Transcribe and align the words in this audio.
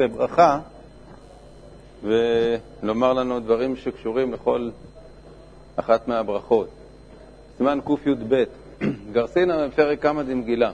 בברכה 0.00 0.58
ולומר 2.02 3.12
לנו 3.12 3.40
דברים 3.40 3.76
שקשורים 3.76 4.32
לכל 4.32 4.70
אחת 5.76 6.08
מהברכות. 6.08 6.68
סימן 7.56 7.78
קי"ב, 7.86 8.44
גרסינא 9.12 9.66
בפרק 9.66 10.02
כמה 10.02 10.22
דמגילה. 10.22 10.70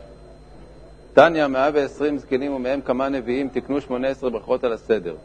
תניא, 1.15 1.47
מאה 1.47 1.71
ועשרים 1.75 2.19
זקנים 2.19 2.53
ומהם 2.53 2.81
כמה 2.81 3.09
נביאים 3.09 3.49
תקנו 3.49 3.81
שמונה 3.81 4.09
עשרה 4.09 4.31
ברכות 4.31 4.65
על 4.65 4.73
הסדר. 4.73 5.17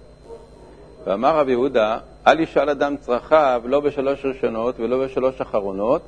ואמר 1.06 1.38
רב 1.38 1.50
יהודה, 1.50 1.98
אל 2.28 2.40
ישאל 2.40 2.70
אדם 2.70 2.98
צרכיו 2.98 3.62
לא 3.66 3.80
בשלוש 3.80 4.26
ראשונות 4.26 4.80
ולא 4.80 5.06
בשלוש 5.06 5.42
אחרונות, 5.42 6.02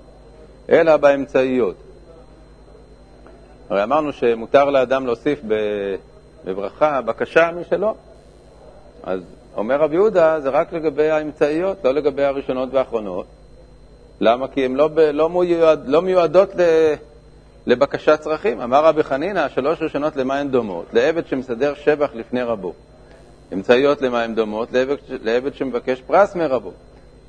אלא 0.70 0.98
באמצעיות. 0.98 1.76
הרי 3.70 3.84
אמרנו 3.84 4.14
שמותר 4.14 4.70
לאדם 4.70 5.06
להוסיף 5.06 5.40
בברכה 6.46 7.02
בקשה 7.02 7.50
משלו. 7.52 7.96
אז 9.04 9.22
אומר 9.58 9.76
רב 9.76 9.94
יהודה, 9.94 10.40
זה 10.40 10.50
רק 10.50 10.74
לגבי 10.74 11.10
האמצעיות, 11.10 11.78
לא 11.86 11.94
לגבי 11.94 12.24
הראשונות 12.24 12.70
והאחרונות. 12.74 13.26
למה? 14.20 14.48
כי 14.48 14.66
הן 14.66 14.76
לא, 14.76 14.90
לא, 15.14 15.30
מיועד, 15.30 15.88
לא 15.88 16.02
מיועדות 16.02 16.56
ל, 16.56 16.62
לבקשת 17.66 18.20
צרכים. 18.20 18.62
אמר 18.62 18.86
רבי 18.86 19.04
חנינא, 19.04 19.40
השלוש 19.40 19.82
ראשונות 19.82 20.16
למה 20.16 20.40
הן 20.40 20.50
דומות? 20.50 20.86
לעבד 20.94 21.28
שמסדר 21.28 21.74
שבח 21.74 22.10
לפני 22.14 22.42
רבו. 22.42 22.74
אמצעיות 23.54 24.02
למה 24.02 24.24
הן 24.24 24.36
דומות? 24.36 24.72
לעבד, 24.72 24.96
לעבד 25.10 25.54
שמבקש 25.54 26.02
פרס 26.02 26.36
מרבו. 26.36 26.72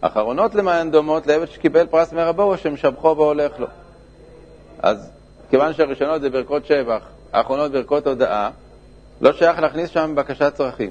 אחרונות 0.00 0.54
למה 0.54 0.80
הן 0.80 0.90
דומות? 0.90 1.26
לעבד 1.26 1.46
שקיבל 1.46 1.86
פרס 1.86 2.12
מרבו 2.12 2.42
או 2.42 2.56
שמשבחו 2.56 3.16
והולך 3.16 3.60
לו. 3.60 3.66
אז 4.82 5.10
כיוון 5.50 5.72
שהראשונות 5.72 6.20
זה 6.20 6.30
ברכות 6.30 6.66
שבח, 6.66 7.02
האחרונות 7.32 7.72
ברכות 7.72 8.06
הודאה, 8.06 8.50
לא 9.24 9.32
שייך 9.32 9.58
להכניס 9.58 9.90
שם 9.90 10.12
בקשת 10.14 10.54
צרכים. 10.54 10.90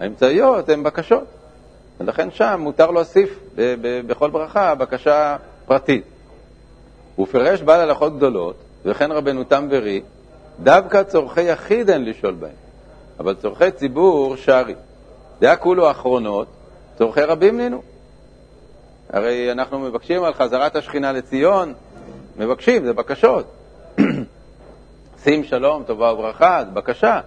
האמצעיות 0.00 0.68
הן 0.68 0.82
בקשות, 0.82 1.24
ולכן 2.00 2.30
שם 2.30 2.60
מותר 2.60 2.90
להוסיף 2.90 3.38
בכל 4.06 4.30
ברכה 4.30 4.74
בקשה 4.74 5.36
פרטית. 5.66 6.04
הוא 7.16 7.26
פירש 7.26 7.62
בעל 7.62 7.80
הלכות 7.80 8.16
גדולות, 8.16 8.56
וכן 8.84 9.12
רבנו 9.12 9.44
תם 9.44 9.68
ורי, 9.70 10.00
דווקא 10.60 11.02
צורכי 11.02 11.42
יחיד 11.42 11.90
אין 11.90 12.04
לשאול 12.04 12.34
בהם, 12.34 12.52
אבל 13.20 13.34
צורכי 13.34 13.70
ציבור 13.70 14.36
שרי. 14.36 14.74
דעה 15.40 15.56
כולו 15.56 15.90
אחרונות, 15.90 16.46
צורכי 16.98 17.20
רבים 17.20 17.56
נינו. 17.56 17.82
הרי 19.10 19.52
אנחנו 19.52 19.78
מבקשים 19.78 20.24
על 20.24 20.34
חזרת 20.34 20.76
השכינה 20.76 21.12
לציון, 21.12 21.74
מבקשים, 22.36 22.84
זה 22.84 22.92
בקשות. 22.92 23.46
שים 25.24 25.44
שלום, 25.44 25.82
טובה 25.86 26.12
וברכה, 26.12 26.62
זה 26.64 26.70
בקשה. 26.70 27.20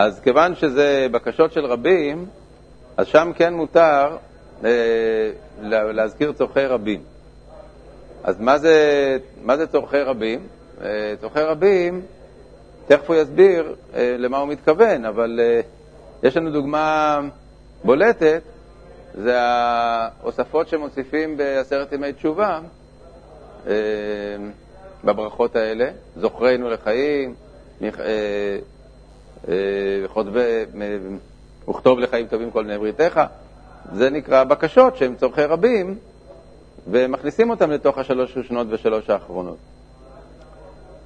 אז 0.00 0.20
כיוון 0.20 0.54
שזה 0.54 1.06
בקשות 1.10 1.52
של 1.52 1.66
רבים, 1.66 2.26
אז 2.96 3.06
שם 3.06 3.30
כן 3.34 3.54
מותר 3.54 4.16
אה, 4.64 4.70
להזכיר 5.70 6.32
צורכי 6.32 6.66
רבים. 6.66 7.02
אז 8.24 8.40
מה 8.40 8.58
זה, 8.58 9.16
מה 9.42 9.56
זה 9.56 9.66
צורכי 9.66 10.00
רבים? 10.00 10.46
אה, 10.82 11.14
צורכי 11.20 11.40
רבים, 11.40 12.02
תכף 12.86 13.10
הוא 13.10 13.16
יסביר 13.16 13.74
אה, 13.94 14.14
למה 14.18 14.38
הוא 14.38 14.48
מתכוון, 14.48 15.04
אבל 15.04 15.40
אה, 15.42 15.60
יש 16.22 16.36
לנו 16.36 16.50
דוגמה 16.50 17.18
בולטת, 17.84 18.42
זה 19.14 19.40
ההוספות 19.40 20.68
שמוסיפים 20.68 21.36
בעשרת 21.36 21.92
ימי 21.92 22.12
תשובה, 22.12 22.60
אה, 23.66 23.74
בברכות 25.04 25.56
האלה, 25.56 25.90
זוכרנו 26.16 26.70
לחיים, 26.70 27.34
אה, 27.82 28.58
וכתוב 31.68 31.98
לחיים 31.98 32.26
טובים 32.26 32.50
כל 32.50 32.64
בני 32.64 32.78
בריתך, 32.78 33.20
זה 33.92 34.10
נקרא 34.10 34.44
בקשות 34.44 34.96
שהן 34.96 35.14
צורכי 35.14 35.42
רבים, 35.42 35.98
ומכניסים 36.90 37.50
אותם 37.50 37.70
לתוך 37.70 37.98
השלוש 37.98 38.36
ראשונות 38.36 38.66
ושלוש 38.70 39.10
האחרונות. 39.10 39.56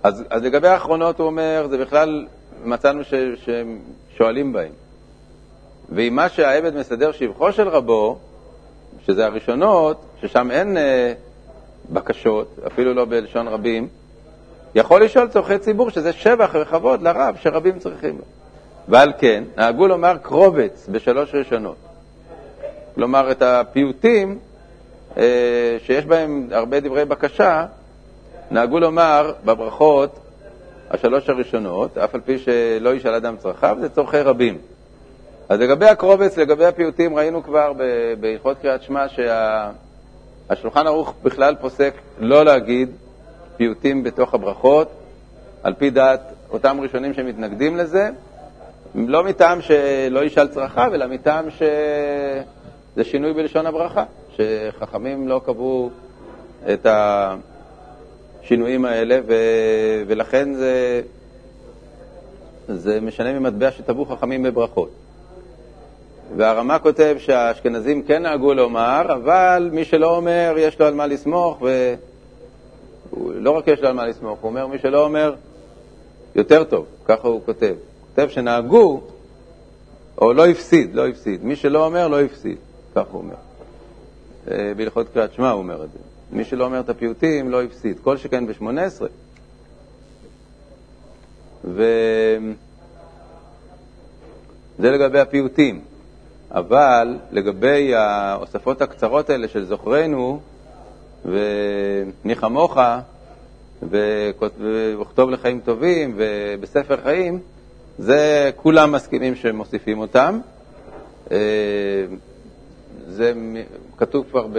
אז, 0.02 0.24
אז 0.30 0.42
לגבי 0.42 0.68
האחרונות 0.68 1.18
הוא 1.18 1.26
אומר, 1.26 1.66
זה 1.70 1.78
בכלל 1.78 2.26
מצאנו 2.64 3.04
ש, 3.04 3.14
שהם 3.44 3.78
שואלים 4.16 4.52
בהם. 4.52 4.72
ועם 5.88 6.16
מה 6.16 6.28
שהעבד 6.28 6.74
מסדר 6.74 7.12
שבחו 7.12 7.52
של 7.52 7.68
רבו, 7.68 8.18
שזה 9.06 9.26
הראשונות, 9.26 10.04
ששם 10.20 10.50
אין 10.50 10.76
אה, 10.76 11.12
בקשות, 11.90 12.56
אפילו 12.66 12.94
לא 12.94 13.04
בלשון 13.04 13.48
רבים, 13.48 13.88
יכול 14.74 15.04
לשאול 15.04 15.28
צורכי 15.28 15.58
ציבור, 15.58 15.90
שזה 15.90 16.12
שבח 16.12 16.50
וכבוד 16.60 17.02
לרב 17.02 17.36
שרבים 17.42 17.78
צריכים 17.78 18.18
לו. 18.18 18.24
ועל 18.88 19.12
כן, 19.18 19.44
נהגו 19.56 19.86
לומר 19.86 20.16
קרובץ 20.22 20.86
בשלוש 20.92 21.34
ראשונות. 21.34 21.76
כלומר, 22.94 23.30
את 23.30 23.42
הפיוטים 23.42 24.38
אה, 25.16 25.76
שיש 25.86 26.04
בהם 26.04 26.48
הרבה 26.52 26.80
דברי 26.80 27.04
בקשה, 27.04 27.66
נהגו 28.50 28.80
לומר 28.80 29.32
בברכות 29.44 30.18
השלוש 30.90 31.28
הראשונות, 31.28 31.98
אף 31.98 32.14
על 32.14 32.20
פי 32.20 32.38
שלא 32.38 32.94
ישאל 32.94 33.14
אדם 33.14 33.36
צרכיו, 33.36 33.76
זה 33.80 33.88
צורכי 33.88 34.20
רבים. 34.20 34.58
אז 35.48 35.60
לגבי 35.60 35.86
הקרובץ, 35.86 36.38
לגבי 36.38 36.64
הפיוטים, 36.64 37.16
ראינו 37.16 37.42
כבר 37.42 37.72
בהלכות 38.20 38.58
קריאת 38.58 38.82
שמע 38.82 39.06
שהשולחן 40.48 40.86
ערוך 40.86 41.14
בכלל 41.22 41.54
פוסק 41.60 41.94
לא 42.18 42.44
להגיד 42.44 42.90
פיוטים 43.62 44.02
בתוך 44.02 44.34
הברכות, 44.34 44.88
על 45.62 45.74
פי 45.74 45.90
דעת 45.90 46.20
אותם 46.50 46.78
ראשונים 46.80 47.14
שמתנגדים 47.14 47.76
לזה, 47.76 48.08
לא 48.94 49.24
מטעם 49.24 49.60
שלא 49.60 50.24
ישאל 50.24 50.48
צרכיו, 50.48 50.90
אלא 50.94 51.06
מטעם 51.06 51.50
שזה 51.50 53.04
שינוי 53.04 53.32
בלשון 53.32 53.66
הברכה, 53.66 54.04
שחכמים 54.36 55.28
לא 55.28 55.40
קבעו 55.46 55.90
את 56.72 56.86
השינויים 58.42 58.84
האלה, 58.84 59.20
ו... 59.26 59.34
ולכן 60.06 60.54
זה, 60.54 61.00
זה 62.68 63.00
משנה 63.00 63.32
ממטבע 63.32 63.70
שטבעו 63.70 64.04
חכמים 64.04 64.42
בברכות. 64.42 64.90
והרמה 66.36 66.78
כותב 66.78 67.16
שהאשכנזים 67.18 68.02
כן 68.02 68.22
נהגו 68.22 68.54
לומר, 68.54 69.02
אבל 69.14 69.70
מי 69.72 69.84
שלא 69.84 70.16
אומר, 70.16 70.54
יש 70.56 70.80
לו 70.80 70.86
על 70.86 70.94
מה 70.94 71.06
לסמוך, 71.06 71.62
ולא 73.26 73.50
רק 73.50 73.68
יש 73.68 73.80
לו 73.80 73.88
על 73.88 73.94
מה 73.94 74.06
לסמוך, 74.06 74.38
הוא 74.40 74.48
אומר, 74.48 74.66
מי 74.66 74.78
שלא 74.78 75.04
אומר, 75.04 75.34
יותר 76.34 76.64
טוב, 76.64 76.86
ככה 77.04 77.28
הוא 77.28 77.40
כותב. 77.46 77.74
כותב 78.14 78.28
שנהגו, 78.28 79.00
או 80.18 80.32
לא 80.32 80.46
הפסיד, 80.46 80.94
לא 80.94 81.08
הפסיד. 81.08 81.44
מי 81.44 81.56
שלא 81.56 81.86
אומר, 81.86 82.08
לא 82.08 82.20
הפסיד, 82.20 82.56
כך 82.94 83.04
הוא 83.10 83.20
אומר. 83.20 83.34
אה, 84.50 84.72
בהלכות 84.76 85.06
קריאת 85.14 85.32
שמע 85.32 85.50
הוא 85.50 85.58
אומר 85.58 85.84
את 85.84 85.92
זה. 85.92 85.98
מי 86.32 86.44
שלא 86.44 86.64
אומר 86.64 86.80
את 86.80 86.88
הפיוטים, 86.88 87.50
לא 87.50 87.62
הפסיד. 87.62 87.98
כל 88.02 88.16
שכן 88.16 88.46
ב-18. 88.46 89.02
וזה 91.64 92.50
לגבי 94.78 95.20
הפיוטים. 95.20 95.80
אבל 96.50 97.16
לגבי 97.30 97.94
ההוספות 97.94 98.82
הקצרות 98.82 99.30
האלה 99.30 99.48
של 99.48 99.64
זוכרנו, 99.64 100.40
וניחמוך, 101.24 102.78
וכתוב 103.90 105.30
לחיים 105.30 105.60
טובים, 105.60 106.14
ובספר 106.16 106.96
חיים, 106.96 107.38
זה 107.98 108.50
כולם 108.56 108.92
מסכימים 108.92 109.34
שמוסיפים 109.34 109.98
אותם. 109.98 110.40
אה, 111.32 111.36
זה 113.06 113.32
כתוב 113.96 114.26
כבר 114.30 114.46
ב... 114.46 114.58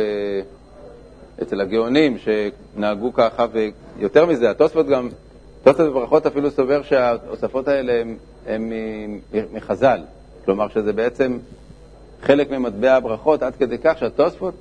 אצל 1.41 1.61
הגאונים 1.61 2.17
שנהגו 2.17 3.13
ככה, 3.13 3.45
ויותר 3.51 4.25
מזה, 4.25 4.49
התוספות 4.49 4.87
גם, 4.87 5.09
תוספות 5.63 5.85
בברכות 5.85 6.25
אפילו 6.25 6.51
סובר 6.51 6.83
שההוספות 6.83 7.67
האלה 7.67 8.03
הן 8.47 8.71
מחז"ל, 9.53 10.01
כלומר 10.45 10.67
שזה 10.69 10.93
בעצם 10.93 11.37
חלק 12.21 12.51
ממטבע 12.51 12.93
הברכות, 12.93 13.43
עד 13.43 13.55
כדי 13.55 13.77
כך 13.83 13.97
שהתוספות 13.99 14.53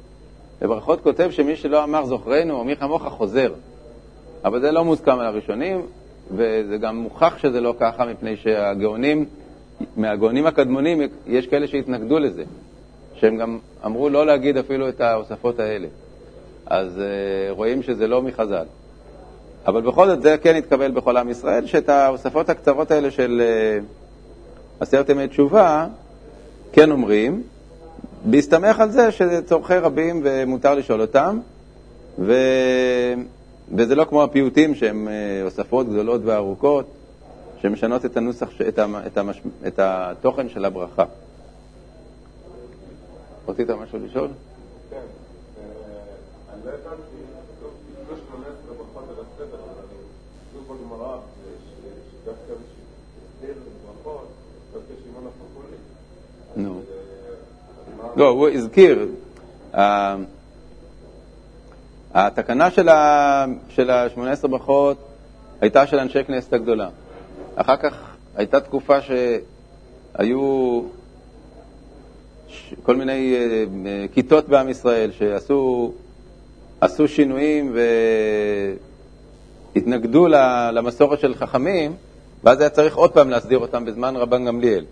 בברכות 0.61 1.01
כותב 1.01 1.31
שמי 1.31 1.57
שלא 1.57 1.85
אמר 1.85 2.05
זוכרנו 2.05 2.55
או 2.55 2.65
מי 2.65 2.77
כמוך 2.77 3.03
חוזר. 3.09 3.53
אבל 4.45 4.61
זה 4.61 4.73
לא 4.73 4.85
מוסכם 4.85 5.19
על 5.19 5.27
הראשונים, 5.27 5.83
וזה 6.31 6.77
גם 6.81 6.97
מוכח 6.97 7.39
שזה 7.39 7.61
לא 7.61 7.75
ככה, 7.81 8.07
מפני 8.07 8.37
שהגאונים, 8.37 9.25
מהגאונים 9.97 10.47
הקדמונים, 10.47 11.01
יש 11.27 11.47
כאלה 11.47 11.67
שהתנגדו 11.67 12.19
לזה, 12.19 12.45
שהם 13.15 13.37
גם 13.37 13.59
אמרו 13.85 14.09
לא 14.09 14.27
להגיד 14.27 14.57
אפילו 14.57 14.89
את 14.89 15.01
ההוספות 15.01 15.61
האלה. 15.61 15.89
אז 16.67 16.97
uh, 16.97 17.01
רואים 17.51 17.83
שזה 17.83 18.07
לא 18.07 18.23
מחז"ל. 18.23 18.65
אבל 19.67 19.81
בכל 19.81 20.07
זאת 20.07 20.23
זה 20.23 20.37
כן 20.43 20.57
התקבל 20.57 20.91
בכל 20.91 21.17
עם 21.17 21.29
ישראל, 21.29 21.67
שאת 21.67 21.89
ההוספות 21.89 22.49
הקצרות 22.49 22.91
האלה 22.91 23.11
של 23.11 23.43
uh, 23.81 23.85
עשרת 24.81 25.09
ימי 25.09 25.29
תשובה 25.29 25.87
כן 26.73 26.91
אומרים, 26.91 27.43
בהסתמך 28.25 28.81
על 28.81 28.91
זה 28.91 29.11
שזה 29.11 29.43
צורכי 29.43 29.75
רבים 29.75 30.21
ומותר 30.25 30.75
לשאול 30.75 31.01
אותם, 31.01 31.39
ו... 32.19 32.35
וזה 33.77 33.95
לא 33.95 34.05
כמו 34.05 34.23
הפיוטים 34.23 34.75
שהם 34.75 35.09
אה, 35.09 35.43
הוספות 35.45 35.89
גדולות 35.89 36.21
וארוכות, 36.25 36.87
שמשנות 37.61 38.05
את 38.05 38.17
הנוסח, 38.17 38.49
את, 38.69 38.79
את, 39.07 39.19
המש, 39.19 39.43
את 39.67 39.79
התוכן 39.79 40.49
של 40.49 40.65
הברכה. 40.65 41.05
רצית 43.49 43.71
משהו 43.71 43.99
לשאול? 43.99 44.29
כן. 44.91 44.97
אה, 44.97 45.03
אני 46.55 46.61
לא 46.65 46.71
הבנתי, 46.71 47.17
לא 48.11 48.17
18 48.29 48.75
ברכות 48.79 49.05
על 49.09 49.25
הסדר, 49.25 49.55
אבל 49.55 49.83
אני 49.83 50.77
בגמרא, 50.77 51.17
שדווקא 52.23 52.53
ברכות, 53.87 54.29
דווקא 54.73 54.93
שמעון 55.05 55.27
החכולי. 55.27 55.77
נו. 56.57 56.81
אה, 58.03 58.09
לא, 58.17 58.29
הוא 58.29 58.49
הזכיר. 58.49 59.09
התקנה 62.15 62.71
של 62.71 62.89
ה-18 63.91 64.49
ברכות 64.49 64.97
הייתה 65.61 65.87
של 65.87 65.99
אנשי 65.99 66.25
כנסת 66.25 66.53
הגדולה. 66.53 66.89
אחר 67.57 67.77
כך 67.77 67.95
הייתה 68.37 68.61
תקופה 68.61 68.97
שהיו 69.01 70.81
כל 72.83 72.97
מיני 72.97 73.37
אה, 73.37 73.65
כיתות 74.13 74.49
בעם 74.49 74.69
ישראל 74.69 75.11
שעשו 75.13 75.93
עשו 76.81 77.09
שינויים 77.09 77.77
והתנגדו 79.75 80.27
למסורת 80.73 81.21
של 81.21 81.35
חכמים, 81.35 81.95
ואז 82.45 82.61
היה 82.61 82.71
צריך 82.71 82.97
עוד 82.97 83.13
פעם 83.13 83.31
להסדיר 83.31 83.59
אותם 83.59 83.85
בזמן 83.85 84.17
רבן 84.17 84.45
גמליאל. 84.45 84.85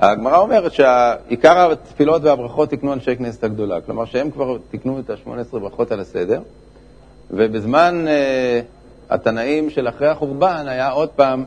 הגמרא 0.00 0.38
אומרת 0.38 0.72
שעיקר 0.72 1.70
התפילות 1.70 2.22
והברכות 2.24 2.70
תקנו 2.70 2.92
אנשי 2.92 3.16
כנסת 3.16 3.44
הגדולה, 3.44 3.80
כלומר 3.80 4.04
שהם 4.04 4.30
כבר 4.30 4.56
תקנו 4.70 5.00
את 5.00 5.10
ה-18 5.10 5.58
ברכות 5.58 5.92
על 5.92 6.00
הסדר, 6.00 6.40
ובזמן 7.30 8.04
uh, 8.06 8.64
התנאים 9.14 9.70
של 9.70 9.88
אחרי 9.88 10.08
החורבן 10.08 10.64
היה 10.68 10.90
עוד 10.90 11.08
פעם 11.08 11.44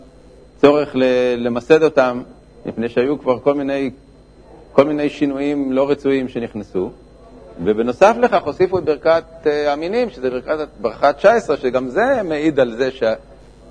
צורך 0.62 0.96
למסד 1.38 1.84
אותם, 1.84 2.22
מפני 2.66 2.90
שהיו 2.90 3.20
כבר 3.20 3.40
כל 3.40 3.54
מיני, 3.54 3.92
כל 4.72 4.86
מיני 4.86 5.10
שינויים 5.10 5.72
לא 5.72 5.90
רצויים 5.90 6.28
שנכנסו. 6.28 6.90
ובנוסף 7.64 8.16
לכך 8.22 8.44
הוסיפו 8.44 8.78
את 8.78 8.84
ברכת 8.84 9.24
אה, 9.46 9.74
המינים, 9.74 10.10
שזה 10.10 10.30
ברכת 10.30 10.68
ברכה 10.82 11.14
19, 11.14 11.58
שגם 11.58 11.88
זה 11.90 12.22
מעיד 12.24 12.60
על 12.60 12.76
זה 12.78 12.92
ש, 12.92 13.04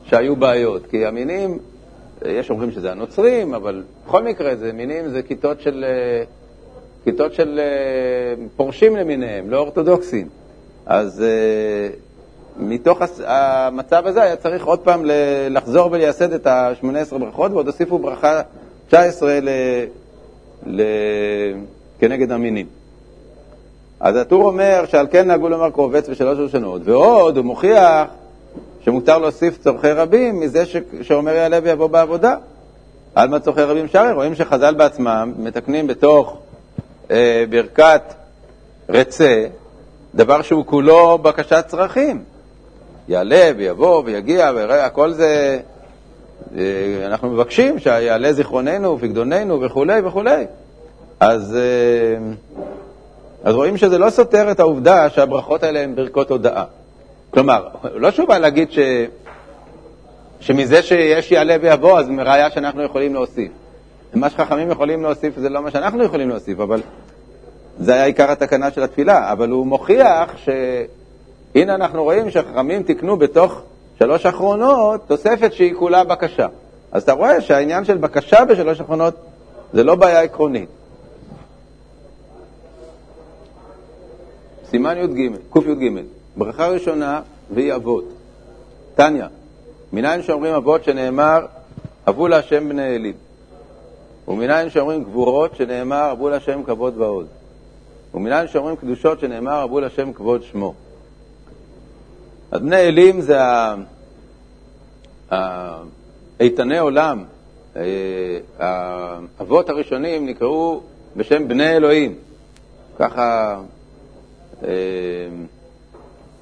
שהיו 0.04 0.36
בעיות. 0.36 0.86
כי 0.86 1.06
המינים, 1.06 1.50
אה, 1.50 1.77
יש 2.26 2.50
אומרים 2.50 2.70
שזה 2.70 2.90
הנוצרים, 2.92 3.54
אבל 3.54 3.82
בכל 4.06 4.22
מקרה, 4.22 4.56
זה 4.56 4.72
מינים 4.72 5.08
זה 5.08 5.22
כיתות 5.22 5.60
של, 5.60 5.84
אה, 5.88 6.24
כיתות 7.04 7.34
של 7.34 7.60
פורשים 8.56 8.96
למיניהם, 8.96 9.50
לא 9.50 9.58
אורתודוקסים. 9.58 10.28
אז 10.86 11.24
מתוך 12.58 13.02
המצב 13.24 14.06
הזה 14.06 14.22
היה 14.22 14.36
צריך 14.36 14.66
עוד 14.66 14.78
פעם 14.78 15.02
לחזור 15.50 15.92
ולייסד 15.92 16.32
את 16.32 16.46
ה-18 16.46 17.18
ברכות, 17.18 17.52
ועוד 17.52 17.66
הוסיפו 17.66 17.98
ברכה 17.98 18.40
19 18.88 19.40
ל... 19.40 19.48
ל... 20.66 20.82
כנגד 21.98 22.32
המינים. 22.32 22.66
אז 24.00 24.16
הטור 24.16 24.44
אומר 24.44 24.84
שעל 24.86 25.06
כן 25.10 25.26
נהגו 25.26 25.48
לומר 25.48 25.70
קרובץ 25.70 26.08
ושלוש 26.08 26.38
ראשונות, 26.38 26.82
ועוד 26.84 27.36
הוא 27.36 27.44
מוכיח 27.44 28.08
שמותר 28.84 29.18
להוסיף 29.18 29.58
צורכי 29.58 29.90
רבים 29.90 30.40
מזה 30.40 30.66
ש... 30.66 30.76
שאומר 31.02 31.34
יעלה 31.34 31.58
ויבוא 31.62 31.86
בעבודה. 31.86 32.36
על 33.14 33.28
מה 33.28 33.40
צורכי 33.40 33.62
רבים 33.62 33.88
שרי, 33.88 34.12
רואים 34.12 34.34
שחז"ל 34.34 34.74
בעצמם 34.74 35.32
מתקנים 35.38 35.86
בתוך 35.86 36.38
אה, 37.10 37.44
ברכת 37.50 38.02
רצה 38.88 39.46
דבר 40.14 40.42
שהוא 40.42 40.66
כולו 40.66 41.18
בקשת 41.18 41.64
צרכים. 41.68 42.22
יעלה 43.08 43.50
ויבוא 43.56 44.02
ויגיע 44.04 44.52
הכל 44.70 45.12
זה, 45.12 45.60
אה, 46.56 46.62
אנחנו 47.06 47.30
מבקשים 47.30 47.78
שיעלה 47.78 48.32
זיכרוננו 48.32 48.96
ופקדוננו 48.96 49.60
וכולי 49.60 50.00
וכולי. 50.04 50.44
אז, 51.20 51.56
אה, 51.56 52.32
אז 53.44 53.54
רואים 53.54 53.76
שזה 53.76 53.98
לא 53.98 54.10
סותר 54.10 54.50
את 54.50 54.60
העובדה 54.60 55.10
שהברכות 55.10 55.62
האלה 55.62 55.80
הן 55.80 55.94
ברכות 55.94 56.30
הודאה. 56.30 56.64
כלומר, 57.30 57.68
לא 57.94 58.10
שהוא 58.10 58.28
בא 58.28 58.38
להגיד 58.38 58.70
ש, 58.70 58.78
שמזה 60.40 60.82
שיש 60.82 61.32
יעלה 61.32 61.56
ויבוא, 61.60 61.98
אז 61.98 62.08
מראיה 62.08 62.50
שאנחנו 62.50 62.82
יכולים 62.82 63.14
להוסיף. 63.14 63.52
מה 64.14 64.30
שחכמים 64.30 64.70
יכולים 64.70 65.02
להוסיף 65.02 65.38
זה 65.38 65.48
לא 65.48 65.62
מה 65.62 65.70
שאנחנו 65.70 66.04
יכולים 66.04 66.28
להוסיף, 66.28 66.60
אבל 66.60 66.82
זה 67.78 67.94
היה 67.94 68.04
עיקר 68.04 68.30
התקנה 68.30 68.70
של 68.70 68.82
התפילה. 68.82 69.32
אבל 69.32 69.50
הוא 69.50 69.66
מוכיח 69.66 70.36
ש... 70.36 70.48
הנה 71.54 71.74
אנחנו 71.74 72.04
רואים 72.04 72.30
שחכמים 72.30 72.82
תיקנו 72.82 73.16
בתוך 73.16 73.62
שלוש 73.98 74.26
אחרונות 74.26 75.00
תוספת 75.08 75.52
שהיא 75.52 75.74
כולה 75.74 76.04
בקשה. 76.04 76.46
אז 76.92 77.02
אתה 77.02 77.12
רואה 77.12 77.40
שהעניין 77.40 77.84
של 77.84 77.96
בקשה 77.96 78.44
בשלוש 78.44 78.80
אחרונות 78.80 79.14
זה 79.72 79.84
לא 79.84 79.94
בעיה 79.94 80.20
עקרונית. 80.20 80.68
סימן 84.70 84.96
י"ג, 84.96 85.36
קי"ג, 85.52 86.02
ברכה 86.38 86.68
ראשונה 86.68 87.20
והיא 87.54 87.74
אבות. 87.74 88.04
טניה, 88.94 89.26
מניין 89.92 90.22
שאומרים 90.22 90.54
אבות 90.54 90.84
שנאמר 90.84 91.46
אבו 92.08 92.28
להשם 92.28 92.68
בני 92.68 92.94
אלים, 92.96 93.14
ומניין 94.28 94.70
שאומרים 94.70 95.04
גבורות 95.04 95.56
שנאמר 95.56 96.12
אבו 96.12 96.28
להשם 96.28 96.62
כבוד 96.62 96.98
ועוז, 96.98 97.26
ומניין 98.14 98.48
שאומרים 98.48 98.76
קדושות 98.76 99.20
שנאמר 99.20 99.64
אבו 99.64 99.80
להשם 99.80 100.12
כבוד 100.12 100.42
שמו. 100.42 100.74
אז 102.50 102.60
בני 102.60 102.76
אלים 102.76 103.20
זה 103.20 103.38
איתני 106.40 106.78
עולם. 106.78 107.24
אה, 107.76 108.38
האבות 109.38 109.68
הראשונים 109.68 110.26
נקראו 110.26 110.80
בשם 111.16 111.48
בני 111.48 111.76
אלוהים. 111.76 112.14
ככה 112.98 113.60
אה, 114.64 114.68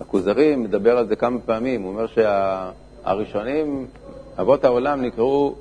הכוזרי 0.06 0.56
מדבר 0.56 0.98
על 0.98 1.06
זה 1.06 1.16
כמה 1.16 1.38
פעמים. 1.40 1.82
הוא 1.82 1.92
אומר 1.92 2.06
שהראשונים, 2.06 3.86
אבות 4.40 4.64
העולם, 4.64 5.02
נקראו, 5.02 5.54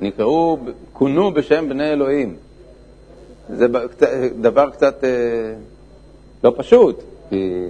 נקראו, 0.00 0.58
כונו 0.92 1.34
בשם 1.34 1.68
בני 1.68 1.92
אלוהים. 1.92 2.36
זה 3.48 3.66
דבר 4.40 4.70
קצת 4.70 5.04
אה, 5.04 5.08
לא 6.44 6.52
פשוט, 6.56 7.02
כי 7.30 7.66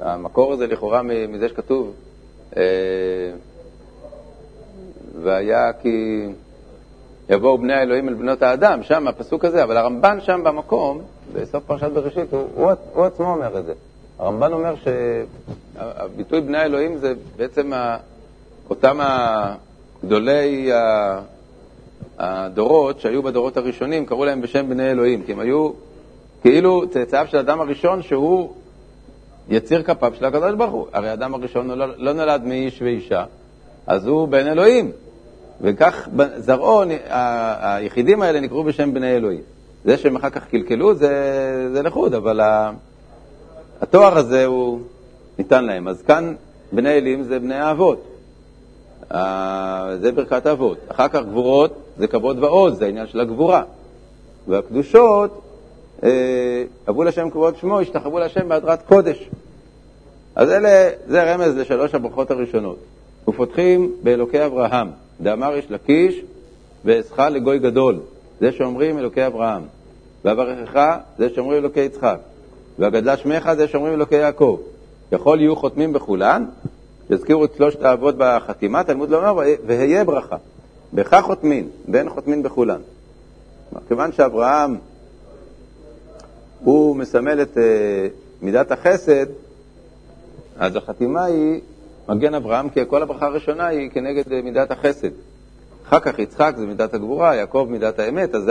המקור 0.00 0.52
הזה 0.52 0.66
לכאורה 0.66 1.02
מזה 1.02 1.48
שכתוב, 1.48 1.92
אה, 2.56 2.62
והיה 5.22 5.72
כי 5.72 6.26
יבואו 7.28 7.58
בני 7.58 7.74
האלוהים 7.74 8.08
אל 8.08 8.14
בנות 8.14 8.42
האדם, 8.42 8.82
שם 8.82 9.08
הפסוק 9.08 9.44
הזה, 9.44 9.64
אבל 9.64 9.76
הרמב"ן 9.76 10.18
שם 10.20 10.40
במקום, 10.44 11.00
בסוף 11.32 11.64
פרשת 11.64 11.90
בראשית, 11.90 12.32
הוא, 12.32 12.48
הוא, 12.54 12.72
הוא 12.94 13.04
עצמו 13.04 13.34
אומר 13.34 13.58
את 13.58 13.64
זה. 13.64 13.72
הרמב"ן 14.18 14.52
אומר 14.52 14.74
שהביטוי 14.84 16.40
בני 16.40 16.58
האלוהים 16.58 16.98
זה 16.98 17.14
בעצם 17.36 17.72
ה, 17.72 17.96
אותם 18.70 18.98
גדולי 20.04 20.70
הדורות 22.18 23.00
שהיו 23.00 23.22
בדורות 23.22 23.56
הראשונים, 23.56 24.06
קראו 24.06 24.24
להם 24.24 24.40
בשם 24.40 24.68
בני 24.68 24.90
אלוהים, 24.90 25.22
כי 25.22 25.32
הם 25.32 25.40
היו 25.40 25.70
כאילו 26.42 26.82
צאצאיו 26.90 27.26
של 27.30 27.36
אדם 27.36 27.60
הראשון 27.60 28.02
שהוא 28.02 28.52
יציר 29.48 29.82
כפיו 29.82 30.12
של 30.18 30.24
הקדוש 30.24 30.54
ברוך 30.54 30.72
הוא. 30.72 30.86
הרי 30.92 31.08
האדם 31.08 31.34
הראשון 31.34 31.70
לא, 31.70 31.86
לא 31.96 32.12
נולד 32.12 32.44
מאיש 32.44 32.82
ואישה, 32.82 33.24
אז 33.86 34.06
הוא 34.06 34.28
בן 34.28 34.46
אלוהים. 34.46 34.92
וכך 35.60 36.08
זרעו, 36.36 36.82
היחידים 37.60 38.22
האלה 38.22 38.40
נקראו 38.40 38.64
בשם 38.64 38.94
בני 38.94 39.16
אלוהים. 39.16 39.40
זה 39.84 39.98
שהם 39.98 40.16
אחר 40.16 40.30
כך 40.30 40.44
קלקלו 40.46 40.94
זה, 40.94 41.68
זה 41.72 41.82
לחוד, 41.82 42.14
אבל 42.14 42.40
התואר 43.80 44.18
הזה 44.18 44.44
הוא 44.44 44.80
ניתן 45.38 45.64
להם. 45.64 45.88
אז 45.88 46.02
כאן 46.02 46.34
בני 46.72 46.92
אלים 46.92 47.22
זה 47.22 47.38
בני 47.38 47.54
האבות. 47.54 48.04
זה 50.00 50.12
ברכת 50.14 50.46
האבות. 50.46 50.78
אחר 50.88 51.08
כך 51.08 51.20
גבורות 51.22 51.72
זה 51.98 52.06
כבוד 52.06 52.38
ועוז, 52.38 52.78
זה 52.78 52.84
העניין 52.84 53.06
של 53.06 53.20
הגבורה. 53.20 53.62
והקדושות 54.48 55.42
אה, 56.02 56.64
אבו 56.88 57.04
לשם 57.04 57.30
כבוד 57.30 57.56
שמו, 57.56 57.80
השתחוו 57.80 58.18
לשם 58.18 58.48
בהדרת 58.48 58.82
קודש. 58.82 59.30
אז 60.34 60.50
אלה, 60.50 60.90
זה 61.06 61.34
רמז 61.34 61.56
לשלוש 61.56 61.94
הברכות 61.94 62.30
הראשונות. 62.30 62.78
ופותחים 63.28 63.92
באלוקי 64.02 64.46
אברהם, 64.46 64.88
דאמר 65.20 65.56
יש 65.56 65.70
לקיש, 65.70 66.20
ואעשך 66.84 67.18
לגוי 67.18 67.58
גדול, 67.58 67.98
זה 68.40 68.52
שאומרים 68.52 68.98
אלוקי 68.98 69.26
אברהם. 69.26 69.62
ואברכך, 70.24 70.96
זה 71.18 71.28
שאומרים 71.34 71.58
אלוקי 71.58 71.80
יצחק. 71.80 72.18
והגדלה 72.78 73.16
שמך, 73.16 73.52
זה 73.56 73.68
שאומרים 73.68 73.94
אלוקי 73.94 74.14
יעקב. 74.14 74.58
יכול 75.12 75.40
יהיו 75.40 75.56
חותמים 75.56 75.92
בכולן, 75.92 76.44
יזכירו 77.10 77.44
את 77.44 77.54
שלושת 77.56 77.82
האבות 77.82 78.14
בחתימה, 78.18 78.84
תלמוד 78.84 79.10
לומר, 79.10 79.36
והיה 79.66 80.04
ברכה. 80.04 80.36
בכך 80.92 81.20
חותמין, 81.24 81.68
ואין 81.88 82.10
חותמין 82.10 82.42
בכולן. 82.42 82.80
כיוון 83.88 84.12
שאברהם 84.12 84.76
הוא 86.60 86.96
מסמל 86.96 87.42
את 87.42 87.56
uh, 87.56 87.60
מידת 88.42 88.72
החסד, 88.72 89.26
אז 90.58 90.76
החתימה 90.76 91.24
היא 91.24 91.60
מגן 92.08 92.34
אברהם, 92.34 92.68
כי 92.68 92.80
כל 92.88 93.02
הברכה 93.02 93.26
הראשונה 93.26 93.66
היא 93.66 93.90
כנגד 93.90 94.42
מידת 94.44 94.70
החסד. 94.70 95.10
אחר 95.88 96.00
כך 96.00 96.18
יצחק 96.18 96.54
זה 96.56 96.66
מידת 96.66 96.94
הגבורה, 96.94 97.34
יעקב 97.34 97.66
מידת 97.70 97.98
האמת, 97.98 98.34
אז 98.34 98.50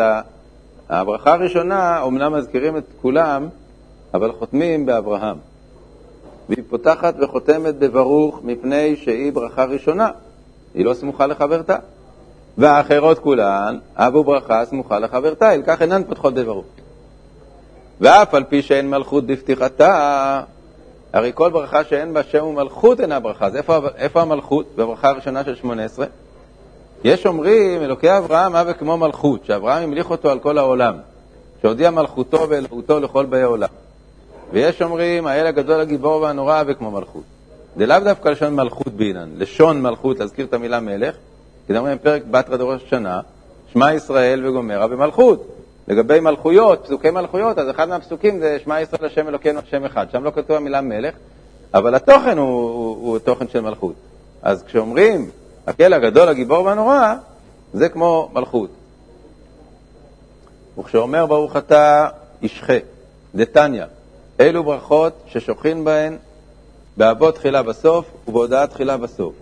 הברכה 0.90 1.34
הראשונה, 1.34 2.04
אמנם 2.04 2.34
מזכירים 2.34 2.78
את 2.78 2.84
כולם, 3.02 3.48
אבל 4.14 4.32
חותמים 4.32 4.86
באברהם. 4.86 5.38
והיא 6.50 6.64
פותחת 6.70 7.16
וחותמת 7.20 7.76
בברוך 7.76 8.40
מפני 8.44 8.96
שהיא 8.96 9.34
ברכה 9.34 9.66
ראשונה, 9.66 10.10
היא 10.74 10.86
לא 10.86 10.94
סמוכה 10.94 11.28
לחברתה. 11.28 11.76
והאחרות 12.58 13.20
כולן, 13.20 13.78
אבו 13.96 14.24
ברכה 14.24 14.66
סמוכה 14.66 15.00
לחברתה, 15.00 15.54
אל 15.54 15.62
כך 15.66 15.82
אינן 15.82 16.04
פותחות 16.04 16.34
בברוך. 16.34 16.66
ואף 18.02 18.34
על 18.34 18.44
פי 18.44 18.62
שאין 18.62 18.90
מלכות 18.90 19.26
בפתיחתה, 19.26 20.42
הרי 21.14 21.32
כל 21.36 21.50
ברכה 21.50 21.84
שאין 21.84 22.14
בה 22.14 22.24
שם 22.24 22.44
ומלכות 22.46 23.00
אינה 23.00 23.20
ברכה. 23.20 23.46
אז 23.46 23.56
איפה, 23.56 23.80
איפה 23.96 24.22
המלכות 24.22 24.66
בברכה 24.76 25.10
הראשונה 25.10 25.44
של 25.44 25.56
שמונה 25.56 25.84
עשרה? 25.86 26.06
יש 27.04 27.26
אומרים, 27.26 27.82
אלוקי 27.82 28.18
אברהם 28.18 28.56
אבא 28.56 28.74
כמו 28.74 28.98
מלכות, 28.98 29.46
שאברהם 29.46 29.84
המליך 29.84 30.12
אותו 30.12 30.30
על 30.30 30.40
כל 30.40 30.58
העולם, 30.58 30.96
שהודיע 31.62 31.92
מלכותו 31.92 32.50
ואלוהותו 32.50 33.00
לכל 33.00 33.26
באי 33.26 33.44
עולם. 33.44 33.70
ויש 34.54 34.82
אומרים, 34.82 35.28
האל 35.28 35.48
הגדול 35.48 35.80
הגיבור 35.80 36.22
והנורא 36.22 36.62
אבא 36.62 36.74
כמו 36.74 36.92
מלכות. 36.92 37.24
זה 37.78 37.86
לאו 37.86 38.00
דווקא 38.00 38.30
לשון 38.30 38.56
מלכות 38.56 38.88
בעינן, 38.88 39.30
לשון 39.38 39.82
מלכות, 39.82 40.20
להזכיר 40.20 40.46
את 40.46 40.54
המילה 40.54 40.80
מלך, 40.80 41.16
כי 41.68 41.78
אומרים 41.78 41.98
פרק 41.98 42.24
בתרא 42.32 42.58
דראש 42.58 42.84
השנה, 42.84 43.22
שמע 43.72 43.94
ישראל 43.94 44.48
וגומרה 44.48 44.88
במלכות. 44.88 45.48
לגבי 45.88 46.20
מלכויות, 46.20 46.84
פסוקי 46.86 47.10
מלכויות, 47.10 47.58
אז 47.58 47.70
אחד 47.70 47.90
מהפסוקים 47.90 48.40
זה 48.40 48.58
שמע 48.64 48.82
ישראל 48.82 49.06
השם 49.06 49.28
אלוקינו 49.28 49.60
השם 49.60 49.86
אחד. 49.86 50.06
שם 50.12 50.24
לא 50.24 50.32
כתוב 50.36 50.58
המילה 50.58 50.82
מלך, 50.82 51.16
אבל 51.74 51.96
התוכן 51.96 52.38
הוא, 52.38 52.48
הוא, 52.48 52.98
הוא 53.08 53.20
תוכן 53.20 53.48
של 53.48 53.62
מלכות. 53.62 53.96
אז 54.42 54.64
כשאומרים 54.64 55.30
הקל 55.68 55.94
הגדול, 55.94 56.30
הגיבור 56.30 56.66
והנורא, 56.66 57.14
זה 57.74 57.90
כמו 57.90 58.30
מלכות. 58.34 58.70
וכשאומר 60.80 61.26
ברוך 61.26 61.58
אתה 61.58 62.08
ישחה, 62.42 62.78
דתניא, 63.36 63.86
אלו 64.40 64.64
ברכות 64.64 65.14
ששוכין 65.28 65.84
בהן 65.84 66.18
באבות 66.98 67.36
תחילה 67.36 67.64
בסוף 67.64 68.06
ובהודעה 68.28 68.68
תחילה 68.68 68.98
בסוף. 68.98 69.34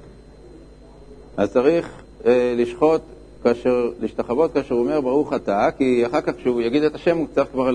אז 1.38 1.54
צריך 1.54 1.90
אה, 2.26 2.54
לשחוט 2.58 3.02
כאשר, 3.44 3.90
להשתחוות 4.00 4.54
כאשר 4.54 4.76
הוא 4.76 4.84
אומר 4.84 5.02
ברוך 5.02 5.34
אתה, 5.34 5.70
כי 5.78 6.06
אחר 6.06 6.22
כך 6.22 6.34
כשהוא 6.38 6.62
יגיד 6.62 6.84
את 6.84 6.96
השם 6.96 7.18
הוא 7.18 7.28
צריך 7.36 7.48
כבר 7.52 7.72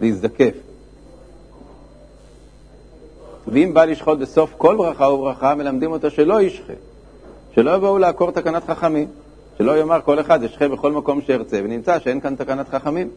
להזדקף. 0.00 0.54
ואם 3.46 3.74
בא 3.74 3.84
לשחוט 3.84 4.18
בסוף 4.18 4.54
כל 4.56 4.76
ברכה 4.76 5.08
וברכה, 5.08 5.54
מלמדים 5.54 5.92
אותו 5.92 6.10
שלא 6.10 6.42
ישחה, 6.42 6.72
שלא 7.54 7.70
יבואו 7.70 7.98
לעקור 7.98 8.30
תקנת 8.30 8.64
חכמים, 8.64 9.08
שלא 9.58 9.78
יאמר 9.78 10.00
כל 10.04 10.20
אחד 10.20 10.42
ישחה 10.42 10.68
בכל 10.68 10.92
מקום 10.92 11.20
שירצה, 11.20 11.60
ונמצא 11.64 11.98
שאין 11.98 12.20
כאן 12.20 12.36
תקנת 12.36 12.68
חכמים. 12.68 13.10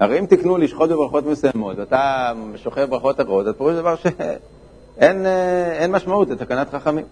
הרי 0.00 0.18
אם 0.18 0.26
תקנו 0.26 0.56
לשחוט 0.56 0.90
בברכות 0.90 1.26
מסוימות, 1.26 1.78
ואתה 1.78 2.32
שוכב 2.56 2.84
ברכות 2.90 3.20
אחרות, 3.20 3.46
אז 3.46 3.54
פירוש 3.54 3.74
דבר 3.74 3.94
שאין 3.96 5.26
אה, 5.26 5.86
משמעות 5.88 6.30
לתקנת 6.30 6.70
חכמים. 6.70 7.04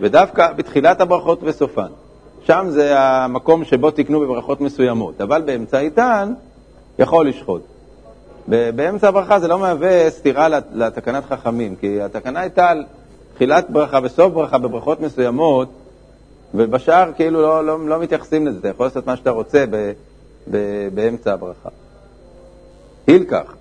ודווקא 0.00 0.52
בתחילת 0.52 1.00
הברכות 1.00 1.38
וסופן. 1.42 1.86
שם 2.42 2.66
זה 2.68 3.00
המקום 3.00 3.64
שבו 3.64 3.90
תקנו 3.90 4.20
בברכות 4.20 4.60
מסוימות, 4.60 5.20
אבל 5.20 5.42
באמצע 5.42 5.78
איתן 5.78 6.32
יכול 6.98 7.28
לשחוט. 7.28 7.62
באמצע 8.48 9.08
הברכה 9.08 9.40
זה 9.40 9.48
לא 9.48 9.58
מהווה 9.58 10.10
סתירה 10.10 10.48
לתקנת 10.72 11.24
חכמים, 11.24 11.76
כי 11.76 12.02
התקנה 12.02 12.40
הייתה 12.40 12.68
על 12.68 12.84
תחילת 13.34 13.70
ברכה 13.70 13.98
וסוף 14.02 14.32
ברכה 14.32 14.58
בברכות 14.58 15.00
מסוימות, 15.00 15.68
ובשאר 16.54 17.12
כאילו 17.16 17.42
לא, 17.42 17.66
לא, 17.66 17.88
לא 17.88 18.00
מתייחסים 18.00 18.46
לזה, 18.46 18.58
אתה 18.58 18.68
יכול 18.68 18.86
לעשות 18.86 19.06
מה 19.06 19.16
שאתה 19.16 19.30
רוצה 19.30 19.64
ב, 19.70 19.92
ב, 20.50 20.88
באמצע 20.94 21.32
הברכה. 21.32 21.68
הילקח, 23.06 23.54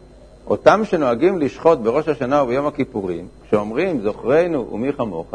אותם 0.47 0.81
שנוהגים 0.85 1.39
לשחוט 1.39 1.79
בראש 1.79 2.07
השנה 2.07 2.43
וביום 2.43 2.67
הכיפורים, 2.67 3.27
כשאומרים 3.47 4.01
זוכרנו 4.01 4.69
ומי 4.71 4.93
כמוך, 4.93 5.33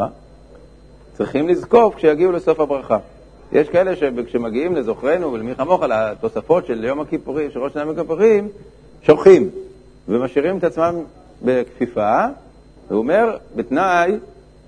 צריכים 1.13 1.47
לזקוף 1.47 1.95
כשיגיעו 1.95 2.31
לסוף 2.31 2.59
הברכה. 2.59 2.97
יש 3.51 3.69
כאלה 3.69 3.95
שכשמגיעים 3.95 4.75
לזוכרנו 4.75 5.33
ולמי 5.33 5.55
כמוך, 5.55 5.83
לתוספות 5.83 6.65
של 6.65 6.83
יום 6.83 7.01
הכיפורים, 7.01 7.51
של 7.51 7.59
ראש 7.59 7.73
שנה 7.73 7.91
וכיפורים, 7.91 8.47
שוכחים 9.01 9.49
ומשאירים 10.07 10.57
את 10.57 10.63
עצמם 10.63 10.95
בכפיפה, 11.41 12.25
הוא 12.89 12.97
אומר, 12.97 13.37
בתנאי 13.55 14.11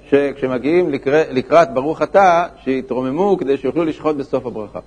שכשמגיעים 0.10 0.90
לקראת 1.32 1.74
ברוך 1.74 2.02
אתה, 2.02 2.46
שיתרוממו 2.64 3.38
כדי 3.38 3.58
שיוכלו 3.58 3.84
לשחוט 3.84 4.16
בסוף 4.16 4.46
הברכה. 4.46 4.80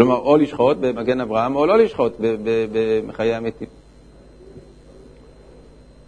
כלומר, 0.00 0.16
או 0.16 0.36
לשחוט 0.36 0.76
במגן 0.80 1.20
אברהם, 1.20 1.56
או 1.56 1.66
לא 1.66 1.78
לשחוט 1.78 2.16
בחיי 3.06 3.34
המתים. 3.34 3.68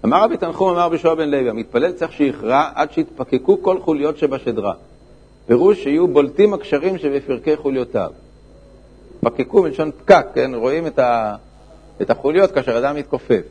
אמר 0.04 0.24
רבי 0.24 0.36
תנחום, 0.36 0.68
אמר 0.68 0.88
בישוע 0.88 1.14
בן 1.14 1.30
לוי, 1.30 1.50
המתפלל 1.50 1.92
צריך 1.92 2.12
שיכרע 2.12 2.70
עד 2.74 2.92
שיתפקקו 2.92 3.62
כל 3.62 3.80
חוליות 3.80 4.18
שבשדרה. 4.18 4.74
פירוש 5.46 5.82
שיהיו 5.82 6.08
בולטים 6.08 6.54
הקשרים 6.54 6.98
שבפרקי 6.98 7.56
חוליותיו. 7.56 8.10
פקקו 9.20 9.62
מלשון 9.62 9.90
פקק, 9.90 10.26
כן? 10.34 10.54
רואים 10.54 10.86
את, 10.86 10.98
ה, 10.98 11.36
את 12.02 12.10
החוליות 12.10 12.50
כאשר 12.50 12.78
אדם 12.78 12.96
מתכופף. 12.96 13.42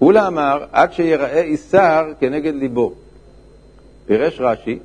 אולה 0.00 0.26
אמר, 0.26 0.64
עד 0.72 0.92
שיראה 0.92 1.42
איסר 1.42 2.12
כנגד 2.20 2.54
ליבו. 2.54 2.92
פירש 4.06 4.40
רש"י, 4.40 4.78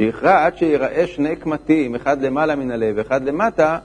שיכרע 0.00 0.44
עד 0.46 0.56
שיראה 0.56 1.06
שני 1.06 1.36
קמטים, 1.36 1.94
אחד 1.94 2.22
למעלה 2.22 2.56
מן 2.56 2.70
הלב 2.70 2.94
ואחד 2.98 3.24
למטה, 3.24 3.78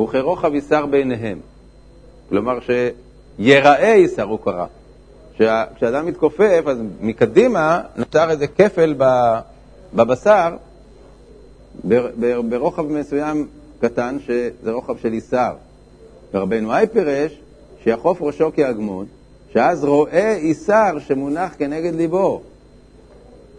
וכרוחב 0.00 0.52
איסר 0.52 0.86
ביניהם. 0.86 1.38
כלומר, 2.28 2.58
שיראה 2.60 3.94
איסר 3.94 4.22
הוא 4.22 4.38
קרא. 4.44 4.66
כשאדם 5.76 6.06
מתכופף, 6.06 6.62
אז 6.66 6.78
מקדימה 7.00 7.80
נוצר 7.96 8.30
איזה 8.30 8.46
כפל 8.46 8.94
בבשר 9.94 10.56
ברוחב 12.48 12.86
מסוים 12.86 13.46
קטן, 13.80 14.16
שזה 14.26 14.70
רוחב 14.72 14.98
של 14.98 15.12
איסר. 15.12 15.52
ורבנו 16.34 16.76
אי 16.76 16.86
פירש 16.86 17.40
שיחוף 17.84 18.22
ראשו 18.22 18.50
כהגמון, 18.56 19.06
שאז 19.52 19.84
רואה 19.84 20.36
איסר 20.36 20.98
שמונח 20.98 21.54
כנגד 21.58 21.94
ליבו, 21.94 22.42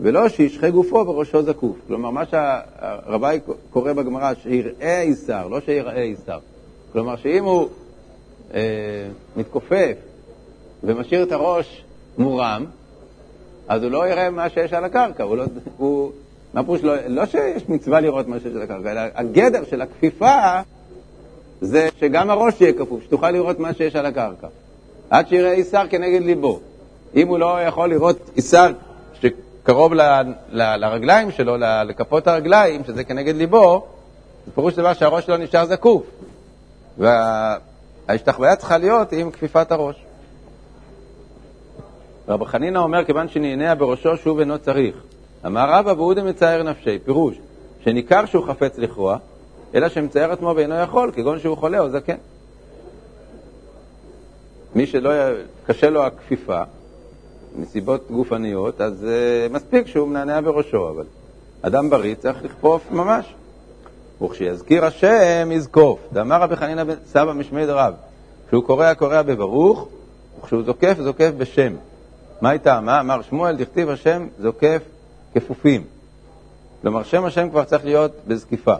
ולא 0.02 0.30
שישחה 0.30 0.70
גופו 0.70 0.96
וראשו 0.96 1.44
זקוף. 1.44 1.76
כלומר, 1.88 2.10
מה 2.10 2.24
שהרבי 2.26 3.40
קורא 3.70 3.94
בגמרא, 3.94 4.34
שיראה 4.44 5.02
איסר, 5.02 5.48
לא 5.48 5.60
שיראה 5.66 6.02
איסר. 6.02 6.40
כלומר, 6.94 7.16
שאם 7.16 7.44
הוא 7.44 7.70
אה, 8.54 8.60
מתכופף 9.36 9.98
ומשאיר 10.84 11.24
את 11.24 11.32
הראש 11.32 11.84
מורם, 12.18 12.66
אז 13.68 13.84
הוא 13.84 13.92
לא 13.92 14.08
יראה 14.08 14.30
מה 14.30 14.50
שיש 14.50 14.74
על 14.74 14.84
הקרקע. 14.84 15.24
הוא 15.24 15.38
לא, 15.38 15.44
הוא, 15.78 16.12
מה 16.54 16.64
פירוש? 16.64 16.84
לא, 16.84 16.96
לא 17.08 17.26
שיש 17.26 17.70
מצווה 17.70 18.00
לראות 18.00 18.28
מה 18.28 18.40
שיש 18.40 18.56
על 18.56 18.62
הקרקע, 18.62 18.92
אלא 18.92 19.02
הגדר 19.16 19.64
של 19.70 19.82
הכפיפה 19.82 20.60
זה 21.62 21.90
שגם 22.00 22.30
הראש 22.30 22.62
יהיה 22.62 22.74
כפוף, 22.74 23.04
שתוכל 23.04 23.32
לראות 23.32 23.60
מה 23.60 23.74
שיש 23.74 23.96
על 23.96 24.06
הקרקע. 24.06 24.48
עד 25.10 25.28
שיראה 25.28 25.52
איסר 25.52 25.88
כנגד 25.90 26.22
ליבו. 26.22 26.60
אם 27.16 27.28
הוא 27.28 27.40
לא 27.40 27.62
יכול 27.62 27.90
לראות 27.90 28.18
איסר 28.38 28.72
שקרוב 29.62 29.94
ל, 29.94 30.02
ל, 30.50 30.76
לרגליים 30.76 31.32
שלו, 31.32 31.58
לכפות 31.58 32.28
הרגליים, 32.28 32.84
שזה 32.84 33.04
כנגד 33.04 33.36
ליבו, 33.36 33.86
זה 34.46 34.52
פירוש 34.52 34.74
דבר 34.74 34.94
שהראש 34.94 35.26
שלו 35.26 35.38
נשאר 35.38 35.66
זקוף. 35.66 36.04
וההשתחוויה 36.98 38.56
צריכה 38.56 38.78
להיות 38.78 39.12
עם 39.12 39.32
כפיפת 39.32 39.72
הראש. 39.72 39.96
רב 42.28 42.44
חנינא 42.44 42.80
אומר, 42.80 43.06
כיוון 43.06 43.28
שנענע 43.30 43.74
בראשו, 43.76 44.18
שוב 44.18 44.40
אינו 44.40 44.60
צריך. 44.60 44.96
אמר 45.46 45.70
רבא 45.70 45.90
ואודי 45.90 46.22
מצער 46.22 46.64
נפשי, 46.64 47.00
פירוש, 47.00 47.36
שניכר 47.84 48.26
שהוא 48.26 48.48
חפץ 48.48 48.78
לכרוע, 48.78 49.18
אלא 49.76 49.90
שמצער 49.90 50.32
עצמו 50.32 50.54
ואינו 50.56 50.76
יכול, 50.76 51.12
כגון 51.16 51.40
שהוא 51.40 51.58
חולה 51.58 51.80
או 51.80 51.90
זקן. 51.90 52.16
מי 54.76 54.88
שלא, 54.88 55.12
קשה 55.66 55.90
לו 55.90 56.06
הכפיפה, 56.06 56.62
מסיבות 57.56 58.12
גופניות, 58.12 58.82
אז 58.82 59.04
uh, 59.04 59.54
מספיק 59.54 59.88
שהוא 59.88 60.08
מנענע 60.08 60.42
בראשו, 60.42 60.90
אבל 60.90 61.06
אדם 61.62 61.90
בריא 61.90 62.16
צריך 62.16 62.44
לכפוף 62.44 62.92
ממש. 62.92 63.34
וכשיזכיר 64.22 64.86
השם, 64.86 65.50
יזקוף. 65.52 66.00
דאמר 66.14 66.42
רבי 66.42 66.56
חנינא 66.56 66.84
בן 66.84 66.96
סבא 67.06 67.34
משמי 67.34 67.66
דרב, 67.66 67.94
כשהוא 68.48 68.64
קורא, 68.64 68.94
קורא 68.94 69.22
בברוך, 69.22 69.88
וכשהוא 70.40 70.64
זוקף, 70.64 70.98
זוקף 71.00 71.32
בשם. 71.38 71.74
מה 72.42 72.50
הייתה? 72.50 72.82
מה 72.82 73.00
אמר 73.00 73.22
שמואל? 73.22 73.56
דכתיב 73.56 73.90
השם 73.90 74.28
זוקף 74.40 74.82
כפופים. 75.34 75.84
כלומר, 76.82 77.04
שם 77.04 77.26
השם 77.26 77.50
כבר 77.50 77.64
צריך 77.64 77.86
להיות 77.86 78.12
בזקיפה. 78.28 78.74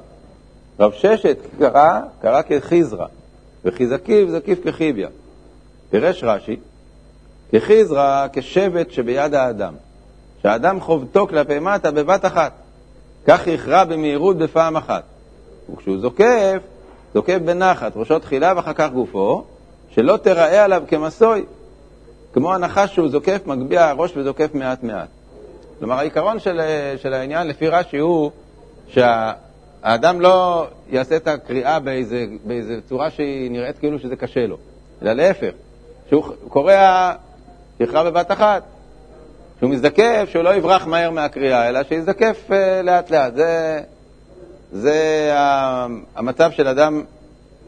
רב 0.80 0.92
ששת 0.92 1.38
קרא, 1.60 2.00
קרא 2.22 2.42
כחיזרא, 2.42 3.06
וחיזקיב 3.66 4.30
זקיף 4.30 4.60
כחיביה. 4.64 5.08
פירש 5.90 6.24
רש"י, 6.24 6.60
כחיזרא, 7.52 8.28
כשבט 8.34 8.92
שביד 8.92 9.34
האדם, 9.34 9.74
שהאדם 10.42 10.82
חובטו 10.82 11.28
כלפי 11.28 11.60
מטה 11.60 11.92
בבת 11.92 12.26
אחת, 12.26 12.52
כך 13.28 13.48
יכרע 13.48 13.84
במהירות 13.84 14.38
בפעם 14.38 14.78
אחת. 14.78 15.04
וכשהוא 15.74 15.98
זוקף, 16.00 16.58
זוקף 17.14 17.38
בנחת, 17.46 17.92
ראשו 17.96 18.20
תחילה 18.20 18.54
ואחר 18.56 18.74
כך 18.74 18.90
גופו, 18.92 19.44
שלא 19.90 20.18
תיראה 20.18 20.64
עליו 20.64 20.84
כמסוי, 20.88 21.46
כמו 22.34 22.54
הנחש 22.54 22.94
שהוא 22.94 23.10
זוקף, 23.10 23.42
מגביה 23.46 23.90
הראש 23.90 24.18
וזוקף 24.18 24.50
מעט 24.54 24.84
מעט. 24.84 25.08
כלומר, 25.80 25.96
העיקרון 25.96 26.40
של, 26.40 26.62
של 26.98 27.14
העניין 27.14 27.48
לפי 27.48 27.68
רש"י 27.68 27.98
הוא 27.98 28.32
שהאדם 28.88 30.22
לא 30.22 30.68
יעשה 30.90 31.16
את 31.16 31.28
הקריאה 31.28 31.80
באיזה, 31.80 32.26
באיזה 32.46 32.80
צורה 32.90 33.10
שהיא 33.10 33.52
נראית 33.52 33.78
כאילו 33.78 34.00
שזה 34.00 34.16
קשה 34.16 34.48
לו, 34.48 34.58
אלא 35.02 35.14
להפך, 35.14 35.52
שהוא 36.10 36.24
קורא, 36.50 36.74
יכרע 37.82 38.04
בבת 38.04 38.32
אחת. 38.32 38.64
שהוא 39.62 39.70
מזדקף, 39.70 40.28
שהוא 40.32 40.44
לא 40.44 40.56
יברח 40.56 40.88
מהר 40.88 41.12
מהקריאה, 41.12 41.70
אלא 41.70 41.84
שיזדקף 41.84 42.38
uh, 42.50 42.54
לאט 42.84 43.12
לאט. 43.12 43.36
זה, 43.36 43.80
זה 44.72 45.30
המצב 46.16 46.52
של 46.52 46.68
אדם 46.68 47.04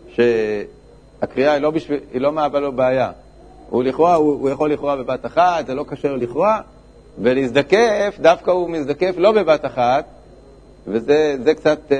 שהקריאה 0.07 1.53
היא 1.53 1.61
לא, 1.61 1.71
בשביל, 1.71 1.99
היא 2.13 2.21
לא 2.21 2.31
מהווה 2.31 2.59
לו 2.59 2.71
בעיה. 2.71 3.11
הוא 3.69 3.83
לכאורה, 3.83 4.15
הוא, 4.15 4.33
הוא 4.33 4.49
יכול 4.49 4.73
לכאורה 4.73 4.95
בבת 4.95 5.25
אחת, 5.25 5.67
זה 5.67 5.75
לא 5.75 5.85
לו 6.03 6.17
לכאורה, 6.17 6.61
ולהזדקף, 7.19 8.15
דווקא 8.21 8.51
הוא 8.51 8.69
מזדקף 8.69 9.13
לא 9.17 9.31
בבת 9.31 9.65
אחת, 9.65 10.05
וזה 10.87 11.53
קצת 11.55 11.79
uh, 11.89 11.93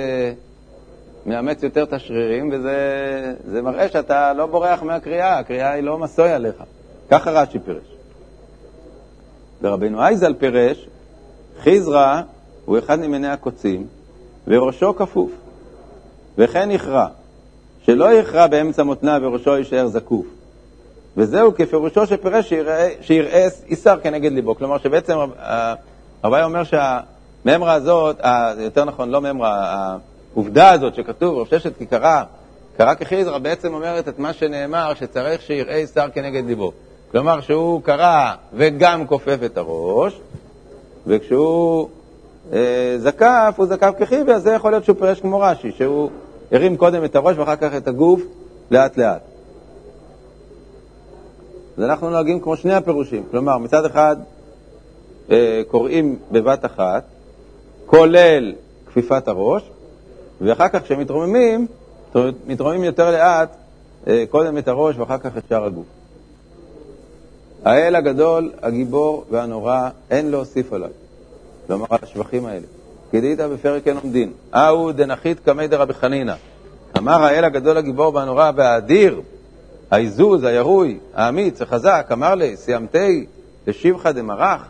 מאמץ 1.26 1.64
יותר 1.64 1.84
את 1.84 1.94
השרירים, 1.94 2.50
וזה 2.54 3.62
מראה 3.62 3.90
שאתה 3.90 4.34
לא 4.34 4.46
בורח 4.46 4.84
מהקריאה, 4.84 5.40
הקריאה 5.40 5.72
היא 5.72 5.84
לא 5.84 5.98
מסוי 5.98 6.32
עליך. 6.32 6.64
ככה 7.10 7.32
רש"י 7.32 7.60
פירש. 7.60 7.93
ורבינו 9.64 10.02
אייזל 10.02 10.34
פירש, 10.34 10.88
חיזרא 11.64 12.22
הוא 12.66 12.78
אחד 12.78 13.00
ממיני 13.00 13.28
הקוצים, 13.28 13.88
וראשו 14.48 14.96
כפוף. 14.96 15.32
וכן 16.38 16.72
יכרע, 16.72 17.08
שלא 17.86 18.14
יכרע 18.14 18.48
באמצע 18.48 18.84
מותניו 18.84 19.22
וראשו 19.24 19.58
יישאר 19.58 19.88
זקוף. 19.88 20.26
וזהו 21.18 21.56
כפירושו 21.56 22.06
שפירש 22.06 22.54
שיראה 23.02 23.48
איסר 23.68 24.00
כנגד 24.00 24.32
ליבו. 24.32 24.56
כלומר 24.56 24.78
שבעצם 24.78 25.18
הרבי 26.24 26.44
אומר 26.44 26.64
שהממרה 26.64 27.74
הזאת, 27.74 28.20
יותר 28.58 28.86
נכון, 28.86 29.10
לא 29.10 29.22
ממרה, 29.22 29.98
העובדה 30.34 30.72
הזאת 30.72 30.96
שכתוב, 30.96 31.38
רב 31.38 31.48
ששת 31.48 31.78
כי 31.78 31.86
קרא, 31.86 32.24
קרא 32.78 32.94
כחיזרא, 32.94 33.38
בעצם 33.38 33.74
אומרת 33.74 34.08
את 34.08 34.20
מה 34.20 34.34
שנאמר, 34.34 34.94
שצריך 34.94 35.42
שיראה 35.42 35.76
איסר 35.76 36.10
כנגד 36.14 36.46
ליבו. 36.46 36.72
כלומר 37.14 37.42
שהוא 37.42 37.82
קרא 37.82 38.34
וגם 38.54 39.08
כופף 39.08 39.38
את 39.46 39.58
הראש, 39.58 40.20
וכשהוא 41.08 41.90
אה, 42.54 42.96
זקף, 42.98 43.54
הוא 43.58 43.66
זקף 43.66 43.92
כחיבי, 44.00 44.32
אז 44.32 44.44
זה 44.44 44.52
יכול 44.52 44.72
להיות 44.72 44.86
שהוא 44.86 44.98
פירש 45.00 45.22
כמו 45.22 45.40
רש"י, 45.40 45.72
שהוא 45.72 46.10
הרים 46.52 46.78
קודם 46.78 47.06
את 47.06 47.16
הראש 47.16 47.38
ואחר 47.38 47.56
כך 47.56 47.76
את 47.78 47.88
הגוף 47.88 48.22
לאט 48.72 48.98
לאט. 48.98 49.22
אז 51.78 51.84
אנחנו 51.84 52.10
נוהגים 52.10 52.40
כמו 52.40 52.58
שני 52.58 52.74
הפירושים, 52.74 53.24
כלומר 53.32 53.58
מצד 53.58 53.86
אחד 53.86 54.16
אה, 55.32 55.62
קוראים 55.68 56.20
בבת 56.32 56.66
אחת, 56.66 57.04
כולל 57.86 58.54
כפיפת 58.88 59.28
הראש, 59.28 59.64
ואחר 60.42 60.68
כך 60.68 60.84
כשמתרוממים, 60.84 61.68
מתרוממים 62.48 62.84
יותר 62.84 63.12
לאט, 63.12 63.56
אה, 64.08 64.24
קודם 64.30 64.58
את 64.58 64.68
הראש 64.68 64.98
ואחר 64.98 65.18
כך 65.18 65.38
את 65.38 65.44
שאר 65.50 65.66
הגוף. 65.66 66.03
האל 67.66 67.96
הגדול, 67.96 68.52
הגיבור 68.62 69.26
והנורא, 69.32 69.90
אין 70.12 70.32
להוסיף 70.32 70.74
עליו. 70.74 70.90
כלומר, 71.68 71.86
על 71.90 71.98
השבחים 72.04 72.46
האלה. 72.46 72.66
כדאית 73.12 73.40
בפרק 73.40 73.88
אין 73.88 73.98
עומדין. 73.98 74.32
אהו 74.56 74.92
דנחית 74.92 75.40
קמי 75.40 75.68
דרבי 75.68 75.94
חנינא. 75.94 76.34
אמר 76.98 77.24
האל 77.24 77.44
הגדול, 77.44 77.78
הגיבור 77.78 78.16
והנורא 78.16 78.52
והאדיר, 78.56 79.22
העזוז, 79.92 80.44
הירוי, 80.44 81.00
האמיץ, 81.14 81.62
החזק, 81.62 82.08
אמר 82.12 82.36
לי, 82.36 82.58
סיימתי 82.58 83.26
לשבחה 83.68 84.12
דמרח. 84.12 84.66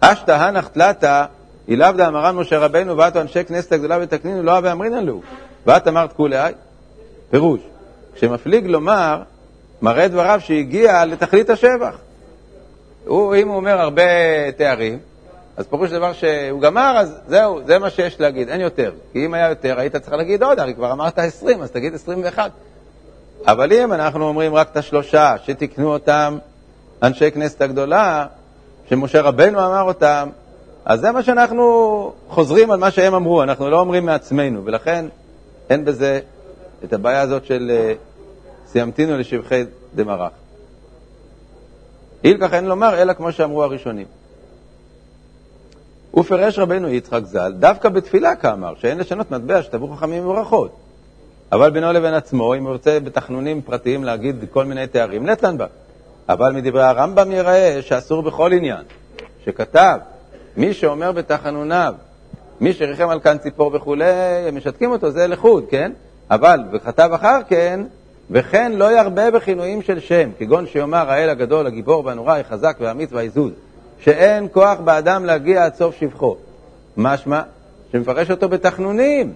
אשתא 0.00 0.32
הנח 0.32 0.68
תלתא, 0.68 1.24
אילאו 1.68 1.92
דאמרן 1.92 2.36
משה 2.36 2.58
רבנו, 2.58 2.96
ואתו 2.96 3.20
אנשי 3.20 3.44
כנסת 3.44 3.72
הגדולה 3.72 3.98
ותקנינו, 4.02 4.42
לא 4.42 4.58
אבי 4.58 4.70
אמרינן 4.70 5.04
לו. 5.04 5.20
ואת 5.66 5.88
אמרת 5.88 6.12
כולי. 6.12 6.52
פירוש, 7.30 7.60
כשמפליג 8.14 8.66
לומר, 8.66 9.22
מראה 9.82 10.08
דבריו 10.08 10.40
שהגיע 10.40 11.04
לתכלית 11.04 11.50
השבח. 11.50 11.96
הוא, 13.06 13.34
אם 13.34 13.48
הוא 13.48 13.56
אומר 13.56 13.80
הרבה 13.80 14.02
תארים, 14.56 14.98
אז 15.56 15.66
פירוש 15.66 15.90
דבר 15.90 16.12
שהוא 16.12 16.60
גמר, 16.60 16.96
אז 16.98 17.18
זהו, 17.28 17.60
זה 17.66 17.78
מה 17.78 17.90
שיש 17.90 18.20
להגיד, 18.20 18.48
אין 18.48 18.60
יותר. 18.60 18.92
כי 19.12 19.26
אם 19.26 19.34
היה 19.34 19.48
יותר, 19.48 19.78
היית 19.78 19.96
צריך 19.96 20.12
להגיד 20.12 20.42
עוד, 20.42 20.58
הרי 20.58 20.74
כבר 20.74 20.92
אמרת 20.92 21.18
20, 21.18 21.62
אז 21.62 21.70
תגיד 21.70 21.94
21. 21.94 22.50
אבל 23.46 23.72
אם 23.72 23.92
אנחנו 23.92 24.28
אומרים 24.28 24.54
רק 24.54 24.68
את 24.72 24.76
השלושה, 24.76 25.34
שתיקנו 25.44 25.92
אותם 25.92 26.38
אנשי 27.02 27.30
כנסת 27.30 27.60
הגדולה, 27.60 28.26
שמשה 28.88 29.20
רבנו 29.20 29.58
אמר 29.58 29.82
אותם, 29.82 30.28
אז 30.84 31.00
זה 31.00 31.12
מה 31.12 31.22
שאנחנו 31.22 32.12
חוזרים 32.28 32.70
על 32.70 32.78
מה 32.78 32.90
שהם 32.90 33.14
אמרו, 33.14 33.42
אנחנו 33.42 33.70
לא 33.70 33.80
אומרים 33.80 34.06
מעצמנו, 34.06 34.64
ולכן 34.64 35.04
אין 35.70 35.84
בזה 35.84 36.20
את 36.84 36.92
הבעיה 36.92 37.20
הזאת 37.20 37.44
של 37.44 37.70
אה, 37.70 37.92
סיימתינו 38.66 39.18
לשבחי 39.18 39.64
דמרח. 39.94 40.32
הילקח 42.22 42.54
אין 42.54 42.64
לומר, 42.64 43.02
אלא 43.02 43.12
כמו 43.12 43.32
שאמרו 43.32 43.64
הראשונים. 43.64 44.06
ופרש 46.16 46.58
רבנו 46.58 46.88
יצחק 46.88 47.20
ז"ל, 47.24 47.52
דווקא 47.58 47.88
בתפילה 47.88 48.36
כאמר, 48.36 48.74
שאין 48.74 48.98
לשנות 48.98 49.30
מטבע 49.30 49.62
שטבעו 49.62 49.88
חכמים 49.96 50.26
וברכות. 50.26 50.76
אבל 51.52 51.70
בינו 51.70 51.92
לבין 51.92 52.14
עצמו, 52.14 52.54
אם 52.54 52.64
הוא 52.64 52.72
רוצה 52.72 53.00
בתחנונים 53.00 53.62
פרטיים 53.62 54.04
להגיד 54.04 54.44
כל 54.50 54.64
מיני 54.64 54.86
תארים, 54.86 55.26
נתן 55.26 55.58
בה. 55.58 55.66
אבל 56.28 56.52
מדברי 56.52 56.82
הרמב"ם 56.82 57.32
יראה 57.32 57.78
שאסור 57.82 58.22
בכל 58.22 58.52
עניין, 58.52 58.82
שכתב, 59.44 59.98
מי 60.56 60.74
שאומר 60.74 61.12
בתחנוניו, 61.12 61.94
מי 62.60 62.72
שריחם 62.72 63.08
על 63.08 63.20
כאן 63.20 63.38
ציפור 63.38 63.70
וכולי, 63.74 64.04
הם 64.48 64.56
משתקים 64.56 64.90
אותו, 64.90 65.10
זה 65.10 65.26
לחוד, 65.26 65.64
כן? 65.70 65.92
אבל, 66.30 66.60
וכתב 66.72 67.10
אחר 67.14 67.38
כן, 67.48 67.80
וכן 68.30 68.72
לא 68.72 68.98
ירבה 68.98 69.30
בכינויים 69.30 69.82
של 69.82 70.00
שם, 70.00 70.30
כגון 70.38 70.66
שיאמר 70.66 71.10
האל 71.10 71.28
הגדול, 71.28 71.66
הגיבור 71.66 72.04
והנורא, 72.04 72.38
החזק 72.38 72.76
והאמיץ 72.80 73.12
והעזוז, 73.12 73.52
שאין 74.00 74.48
כוח 74.52 74.78
באדם 74.84 75.24
להגיע 75.24 75.64
עד 75.64 75.74
סוף 75.74 75.96
שבחו. 75.96 76.36
משמע, 76.96 77.40
שמפרש 77.92 78.30
אותו 78.30 78.48
בתחנונים. 78.48 79.32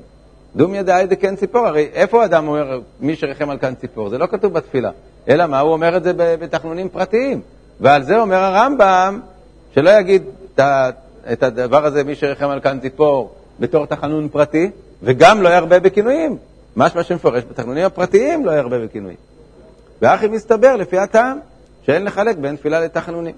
דום 0.56 0.74
ידעי 0.74 1.06
דקן 1.06 1.36
ציפור, 1.36 1.66
הרי 1.66 1.88
איפה 1.94 2.24
אדם 2.24 2.48
אומר 2.48 2.80
מי 3.00 3.16
שריחם 3.16 3.50
על 3.50 3.58
כאן 3.58 3.74
ציפור? 3.74 4.08
זה 4.08 4.18
לא 4.18 4.26
כתוב 4.26 4.52
בתפילה. 4.52 4.90
אלא 5.28 5.46
מה, 5.46 5.60
הוא 5.60 5.72
אומר 5.72 5.96
את 5.96 6.04
זה 6.04 6.12
בתחנונים 6.16 6.88
פרטיים. 6.88 7.40
ועל 7.80 8.02
זה 8.02 8.20
אומר 8.20 8.36
הרמב"ם, 8.36 9.20
שלא 9.74 9.90
יגיד 9.90 10.22
את 11.32 11.42
הדבר 11.42 11.86
הזה, 11.86 12.04
מי 12.04 12.14
שריחם 12.14 12.48
על 12.48 12.60
כאן 12.60 12.78
ציפור, 12.80 13.34
בתור 13.60 13.86
תחנון 13.86 14.28
פרטי, 14.28 14.70
וגם 15.02 15.42
לא 15.42 15.48
ירבה 15.48 15.80
בכינויים. 15.80 16.36
משמע 16.76 17.02
שמפרש 17.02 17.44
בתחנונים 17.44 17.84
הפרטיים 17.84 18.46
לא 18.46 18.50
ירבה 18.50 18.78
בכינויים. 18.78 19.16
ואחי 20.02 20.28
מסתבר 20.28 20.76
לפי 20.76 20.98
הטעם 20.98 21.38
שאין 21.82 22.04
לחלק 22.04 22.36
בין 22.36 22.56
תפילה 22.56 22.80
לתחנונים. 22.80 23.34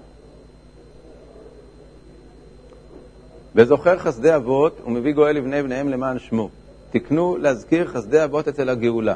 וזוכר 3.55 3.97
חסדי 3.97 4.35
אבות 4.35 4.81
ומביא 4.85 5.13
גואל 5.13 5.35
לבני 5.35 5.63
בניהם 5.63 5.89
למען 5.89 6.19
שמו. 6.19 6.49
תקנו 6.91 7.37
להזכיר 7.37 7.87
חסדי 7.87 8.23
אבות 8.23 8.47
אצל 8.47 8.69
הגאולה. 8.69 9.15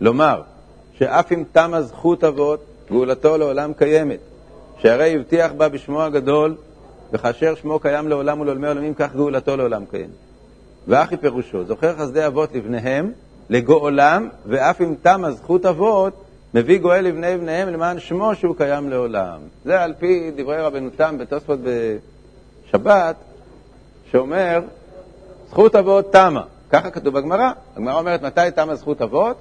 לומר, 0.00 0.42
שאף 0.92 1.32
אם 1.32 1.44
תמה 1.52 1.82
זכות 1.82 2.24
אבות, 2.24 2.64
גאולתו 2.90 3.38
לעולם 3.38 3.72
קיימת. 3.72 4.18
שהרי 4.78 5.14
הבטיח 5.14 5.52
בה 5.52 5.68
בשמו 5.68 6.02
הגדול, 6.02 6.56
וכאשר 7.12 7.54
שמו 7.54 7.78
קיים 7.78 8.08
לעולם 8.08 8.40
ולעולמי 8.40 8.68
עולמים, 8.68 8.94
כך 8.94 9.14
גאולתו 9.14 9.56
לעולם 9.56 9.84
קיימת. 9.90 10.14
ואחי 10.88 11.16
פירושו, 11.16 11.64
זוכר 11.64 11.96
חסדי 11.96 12.26
אבות 12.26 12.54
לבניהם, 12.54 13.12
לגאולם, 13.50 14.28
ואף 14.46 14.80
אם 14.80 14.94
תמה 15.02 15.30
זכות 15.30 15.66
אבות, 15.66 16.24
מביא 16.54 16.78
גואל 16.78 17.04
לבני 17.04 17.36
בניהם 17.36 17.68
למען 17.68 17.98
שמו 17.98 18.34
שהוא 18.34 18.56
קיים 18.56 18.90
לעולם. 18.90 19.38
זה 19.64 19.82
על 19.82 19.94
פי 19.98 20.30
דברי 20.36 20.62
רבנו 20.62 20.90
תם 20.96 21.18
בתוספות 21.18 21.58
בשבת, 22.68 23.16
שאומר, 24.10 24.60
זכות 25.50 25.76
אבות 25.76 26.12
תמה. 26.12 26.42
ככה 26.70 26.90
כתוב 26.90 27.14
בגמרא. 27.14 27.50
הגמרא 27.76 27.98
אומרת, 27.98 28.22
מתי 28.22 28.40
תמה 28.54 28.74
זכות 28.74 29.02
אבות? 29.02 29.36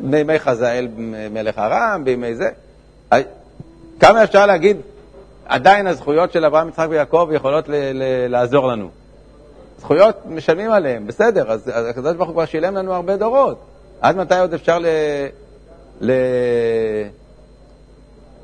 בימי 0.00 0.38
חזאל 0.38 0.88
מלך 1.30 1.58
ארם, 1.58 2.04
בימי 2.04 2.34
זה. 2.34 2.50
כמה 4.00 4.24
אפשר 4.24 4.46
להגיד, 4.46 4.76
עדיין 5.46 5.86
הזכויות 5.86 6.32
של 6.32 6.44
אברהם, 6.44 6.68
יצחק 6.68 6.86
ויעקב 6.90 7.28
יכולות 7.32 7.64
לעזור 8.28 8.68
לנו. 8.68 8.88
זכויות 9.80 10.26
משלמים 10.26 10.70
עליהן, 10.70 11.06
בסדר, 11.06 11.50
אז, 11.50 11.70
הקדוש 11.74 12.16
ברוך 12.16 12.28
הוא 12.28 12.34
כבר 12.34 12.44
שילם 12.44 12.74
לנו 12.74 12.94
הרבה 12.94 13.16
דורות. 13.16 13.60
עד 14.00 14.16
מתי 14.16 14.38
עוד 14.38 14.54
אפשר 14.54 14.78
ל... 14.78 14.86
ל... 16.00 16.12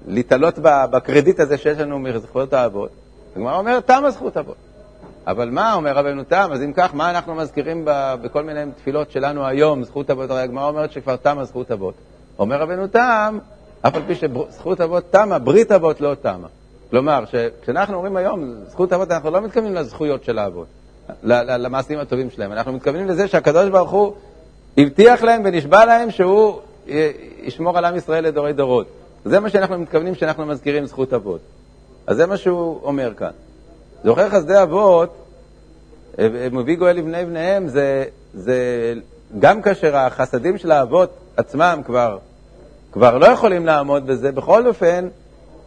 להתעלות 0.07 0.59
בקרדיט 0.63 1.41
הזה 1.41 1.59
שיש 1.59 1.79
לנו 1.79 1.99
מזכויות 1.99 2.53
האבות. 2.53 2.91
הגמרא 3.37 3.59
אומרת, 3.59 3.87
תמה 3.87 4.11
זכות 4.11 4.37
אבות. 4.37 4.57
אבל 5.27 5.51
מה 5.51 5.75
אומר 5.75 5.93
רבנו 5.93 6.25
תם? 6.25 6.49
אז 6.53 6.63
אם 6.63 6.73
כך, 6.77 6.95
מה 6.95 7.11
אנחנו 7.11 7.35
מזכירים 7.35 7.83
בכל 8.23 8.45
מיני 8.45 8.61
תפילות 8.77 9.11
שלנו 9.11 9.47
היום, 9.47 9.85
זכות 9.85 10.11
אבות? 10.11 10.31
הרי 10.31 10.41
הגמרא 10.41 10.69
אומרת 10.69 10.93
שכבר 10.93 11.17
תמה 11.17 11.45
זכות 11.45 11.71
אבות. 11.71 11.95
אומר 12.39 12.61
רבנו 12.61 12.87
תם, 12.87 13.39
אף 13.83 13.95
על 13.95 14.03
פי 14.07 14.15
שזכות 14.15 14.81
אבות 14.81 15.05
תמה, 15.11 15.39
ברית 15.39 15.73
אבות 15.73 16.01
לא 16.01 16.15
תמה. 16.15 16.49
כלומר, 16.91 17.25
כשאנחנו 17.63 17.95
אומרים 17.95 18.17
היום 18.17 18.55
זכות 18.69 18.93
אבות, 18.93 19.11
אנחנו 19.11 19.31
לא 19.31 19.41
מתכוונים 19.41 19.75
לזכויות 19.75 20.25
של 20.25 20.39
האבות, 20.39 20.67
למעשים 21.23 21.99
הטובים 21.99 22.31
שלהם. 22.31 22.53
אנחנו 22.53 22.73
מתכוונים 22.73 23.09
לזה 23.09 23.29
שהקדוש 23.29 23.71
ברוך 23.71 23.91
הוא 23.91 24.13
הבטיח 24.79 25.23
להם 25.23 25.43
ונשבע 25.45 25.85
להם 25.85 26.11
שהוא 26.11 26.61
ישמור 27.43 27.79
על 27.79 27.85
עם 27.85 27.97
ישראל 27.97 28.25
לדורי 28.25 28.53
דורות. 28.53 28.87
זה 29.25 29.41
מה 29.41 29.51
שאנחנו 29.51 29.79
מתכוונים 29.79 30.15
כשאנחנו 30.15 30.47
מזכירים 30.47 30.87
זכות 30.87 31.13
אבות. 31.13 31.41
אז 32.07 32.17
זה 32.17 32.27
מה 32.27 32.37
שהוא 32.37 32.81
אומר 32.83 33.15
כאן. 33.15 33.31
זוכר 34.05 34.29
חסדי 34.29 34.63
אבות, 34.63 35.17
מביא 36.53 36.77
גואל 36.77 36.97
לבני 36.97 37.25
בניהם, 37.25 37.69
זה, 37.69 38.05
זה 38.35 38.59
גם 39.39 39.63
כאשר 39.63 39.97
החסדים 39.97 40.59
של 40.59 40.71
האבות 40.71 41.11
עצמם 41.37 41.81
כבר, 41.87 42.19
כבר 42.93 43.19
לא 43.19 43.27
יכולים 43.27 43.67
לעמוד 43.67 44.07
בזה, 44.07 44.33
בכל 44.33 44.67
אופן, 44.67 45.09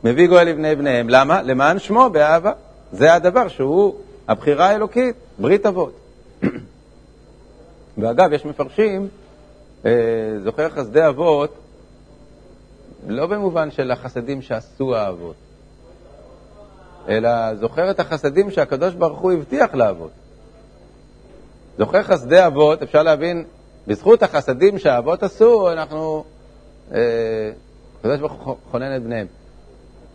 מביא 0.04 0.28
גואל 0.28 0.48
לבני 0.48 0.76
בניהם. 0.76 1.10
למה? 1.10 1.42
למען 1.42 1.80
שמו 1.80 2.10
באהבה. 2.10 2.52
זה 2.92 3.14
הדבר 3.14 3.48
שהוא 3.48 3.96
הבחירה 4.28 4.70
האלוקית, 4.70 5.16
ברית 5.40 5.66
אבות. 5.66 5.94
ואגב, 7.98 8.34
יש 8.34 8.46
מפרשים, 8.46 9.08
אה, 9.86 9.92
זוכר 10.44 10.70
חסדי 10.70 11.08
אבות, 11.08 11.56
לא 13.08 13.28
במובן 13.28 13.72
של 13.72 13.92
החסדים 13.92 14.42
שעשו 14.42 14.96
האבות, 14.96 15.36
אלא 17.10 17.56
זוכר 17.56 17.92
את 17.92 18.00
החסדים 18.00 18.52
שהקדוש 18.52 18.94
ברוך 18.94 19.20
הוא 19.20 19.32
הבטיח 19.32 19.74
לאבות. 19.74 20.12
זוכר 21.78 22.04
חסדי 22.04 22.46
אבות, 22.46 22.84
אפשר 22.84 23.04
להבין, 23.04 23.46
בזכות 23.88 24.24
החסדים 24.24 24.80
שהאבות 24.80 25.24
עשו, 25.24 25.72
אנחנו, 25.72 26.24
אה, 26.92 27.52
הקדוש 28.00 28.20
ברוך 28.20 28.34
הוא 28.34 28.56
חונן 28.72 28.96
את 28.96 29.04
בניהם. 29.04 29.28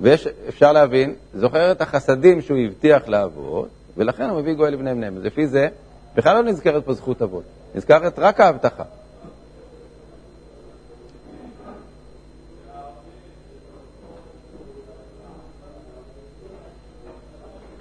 ואפשר 0.00 0.72
להבין, 0.72 1.14
זוכר 1.34 1.72
את 1.72 1.80
החסדים 1.80 2.42
שהוא 2.42 2.58
הבטיח 2.58 3.08
לאבות, 3.08 3.68
ולכן 3.96 4.30
הוא 4.30 4.40
מביא 4.40 4.54
גואל 4.54 4.72
לבני 4.72 4.94
בניהם. 4.94 5.18
לפי 5.22 5.46
זה, 5.46 5.68
בכלל 6.14 6.37
לא 6.37 6.42
נזכרת 6.42 6.85
פה 6.85 6.92
זכות 6.92 7.22
אבות, 7.22 7.44
נזכרת 7.74 8.18
רק 8.18 8.40
ההבטחה. 8.40 8.85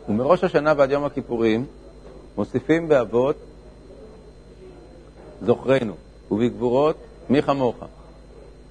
ומראש 0.10 0.44
השנה 0.44 0.74
ועד 0.78 0.92
יום 0.92 1.04
הכיפורים 1.04 1.66
מוסיפים 2.38 2.88
באבות 2.88 3.36
זוכרנו, 5.42 5.94
ובגבורות 6.32 6.98
מי 7.30 7.42
כמוך. 7.42 7.76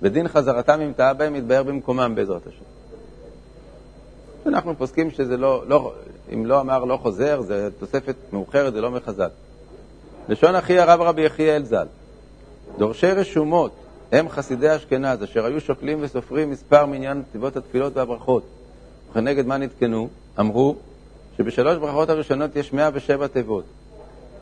ודין 0.02 0.28
חזרתם 0.28 0.80
אם 0.80 0.92
טעה 0.96 1.14
בהם 1.14 1.36
יתבהר 1.36 1.62
במקומם 1.62 2.12
בעזרת 2.14 2.46
השם. 2.46 2.64
אנחנו 4.46 4.78
פוסקים 4.78 5.10
שזה 5.10 5.36
לא, 5.36 5.62
לא, 5.68 5.92
אם 6.34 6.46
לא 6.46 6.60
אמר 6.60 6.84
לא 6.84 6.96
חוזר, 6.96 7.40
זה 7.40 7.68
תוספת 7.78 8.14
מאוחרת, 8.32 8.72
זה 8.72 8.80
לא 8.80 8.90
מחז"ל. 8.90 9.28
לשון 10.28 10.54
אחי 10.54 10.78
הרב 10.78 11.00
רבי 11.00 11.22
יחיאל 11.22 11.64
ז"ל, 11.64 11.86
דורשי 12.78 13.06
רשומות 13.06 13.72
הם 14.12 14.28
חסידי 14.28 14.76
אשכנז, 14.76 15.24
אשר 15.24 15.44
היו 15.44 15.60
שוקלים 15.60 15.98
וסופרים 16.00 16.50
מספר 16.50 16.86
מניין 16.86 17.22
כתיבות 17.28 17.56
התפילות 17.56 17.96
והברכות, 17.96 18.42
וכנגד 19.10 19.46
מה 19.46 19.56
נתקנו? 19.56 20.08
אמרו 20.40 20.76
שבשלוש 21.36 21.78
ברכות 21.78 22.10
הראשונות 22.10 22.56
יש 22.56 22.72
107 22.72 23.26
תיבות, 23.26 23.64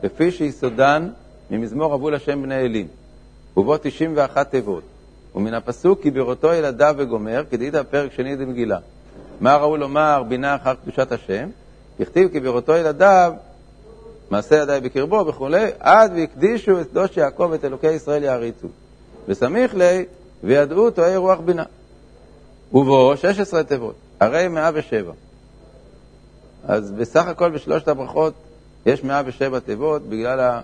לפי 0.03 0.31
שיסודן 0.31 1.09
ממזמור 1.51 1.95
אבו 1.95 2.09
לשם 2.09 2.43
בני 2.43 2.59
אלים, 2.59 2.87
ובו 3.57 3.77
91 3.77 4.51
תיבות, 4.51 4.83
ומן 5.35 5.53
הפסוק 5.53 6.01
כי 6.01 6.11
בראותו 6.11 6.53
ילדיו 6.53 6.95
וגומר, 6.97 7.43
כדאית 7.51 7.75
הפרק 7.75 8.11
שני 8.13 8.35
דמגילה. 8.35 8.77
מה 9.41 9.57
ראו 9.57 9.77
לומר 9.77 10.23
בינה 10.27 10.55
אחר 10.55 10.73
קדושת 10.73 11.11
השם? 11.11 11.49
ככתיב 12.01 12.31
כי 12.31 12.39
בראותו 12.39 12.75
ילדיו, 12.75 13.33
מעשה 14.31 14.55
ידיי 14.55 14.81
בקרבו 14.81 15.25
וכולי, 15.27 15.71
עד 15.79 16.11
והקדישו 16.15 16.81
את 16.81 16.87
קדוש 16.89 17.17
יעקב 17.17 17.51
את 17.55 17.65
אלוקי 17.65 17.91
ישראל 17.91 18.23
יעריצו. 18.23 18.67
וסמיך 19.27 19.75
לי, 19.75 20.05
וידעו 20.43 20.91
תואי 20.91 21.15
רוח 21.15 21.39
בינה. 21.39 21.63
ובו 22.73 23.17
16 23.17 23.63
תיבות, 23.63 23.95
הרי 24.19 24.47
107. 24.47 25.13
אז 26.67 26.91
בסך 26.91 27.27
הכל 27.27 27.51
בשלושת 27.51 27.87
הברכות 27.87 28.33
יש 28.85 29.03
107 29.03 29.59
תיבות 29.59 30.01
בגלל 30.01 30.59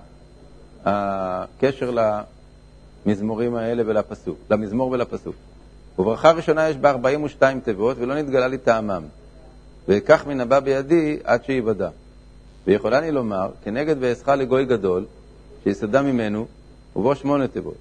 הקשר 0.85 1.91
למזמורים 3.05 3.55
האלה 3.55 3.83
ולפסוק, 3.85 4.37
למזמור 4.49 4.91
ולפסוק. 4.91 5.35
וברכה 5.99 6.31
ראשונה 6.31 6.69
יש 6.69 6.77
בה 6.77 6.89
42 6.89 7.59
תיבות 7.59 7.97
ולא 7.99 8.15
נתגלה 8.15 8.47
לי 8.47 8.57
טעמם. 8.57 9.03
וכך 9.87 10.27
מן 10.27 10.41
הבא 10.41 10.59
בידי 10.59 11.17
עד 11.23 11.45
שיוודע. 11.45 11.89
ויכולה 12.67 12.99
אני 12.99 13.11
לומר, 13.11 13.49
כנגד 13.63 13.95
ואעשך 13.99 14.27
לגוי 14.27 14.65
גדול, 14.65 15.05
שיסדה 15.63 16.01
ממנו, 16.01 16.45
ובו 16.95 17.15
שמונה 17.15 17.47
תיבות. 17.47 17.77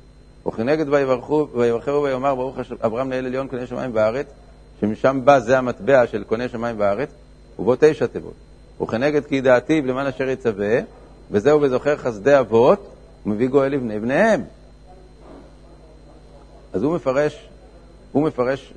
וכנגד 0.46 0.88
ויברכו 0.88 1.48
ויאמר 2.02 2.34
ברוך 2.34 2.58
אברהם 2.84 3.10
לאל 3.10 3.26
עליון 3.26 3.48
קונה 3.48 3.66
שמיים 3.66 3.90
וארץ, 3.94 4.26
שמשם 4.80 5.20
בא 5.24 5.38
זה 5.38 5.58
המטבע 5.58 6.06
של 6.06 6.24
קונה 6.24 6.48
שמיים 6.48 6.76
וארץ, 6.78 7.08
ובו 7.58 7.74
תשע 7.80 8.06
תיבות. 8.06 8.34
וכנגד 8.82 9.24
כי 9.24 9.34
ידעתיו 9.34 9.86
למען 9.86 10.06
אשר 10.06 10.28
יצווה, 10.28 10.78
וזהו 11.30 11.60
בזוכר 11.60 11.96
חסדי 11.96 12.38
אבות, 12.38 12.88
ומביא 13.26 13.48
גואל 13.48 13.72
לבני 13.72 14.00
בניהם. 14.00 14.42
אז 16.72 16.82
הוא 16.82 16.94
מפרש, 16.94 17.48
הוא 18.12 18.22
מפרש 18.22 18.72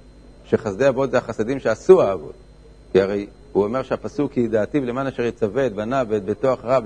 שחסדי 0.45 0.87
אבות 0.87 1.11
זה 1.11 1.17
החסדים 1.17 1.59
שעשו 1.59 2.01
האבות. 2.01 2.48
כי 2.91 3.01
הרי 3.01 3.27
הוא 3.51 3.63
אומר 3.63 3.83
שהפסוק 3.83 4.33
כי 4.33 4.39
ידעתיו 4.39 4.85
למען 4.85 5.07
אשר 5.07 5.23
יצווה 5.23 5.65
את 5.65 5.73
בניו 5.73 6.05
ואת 6.09 6.23
ביתו 6.23 6.53
אחריו 6.53 6.83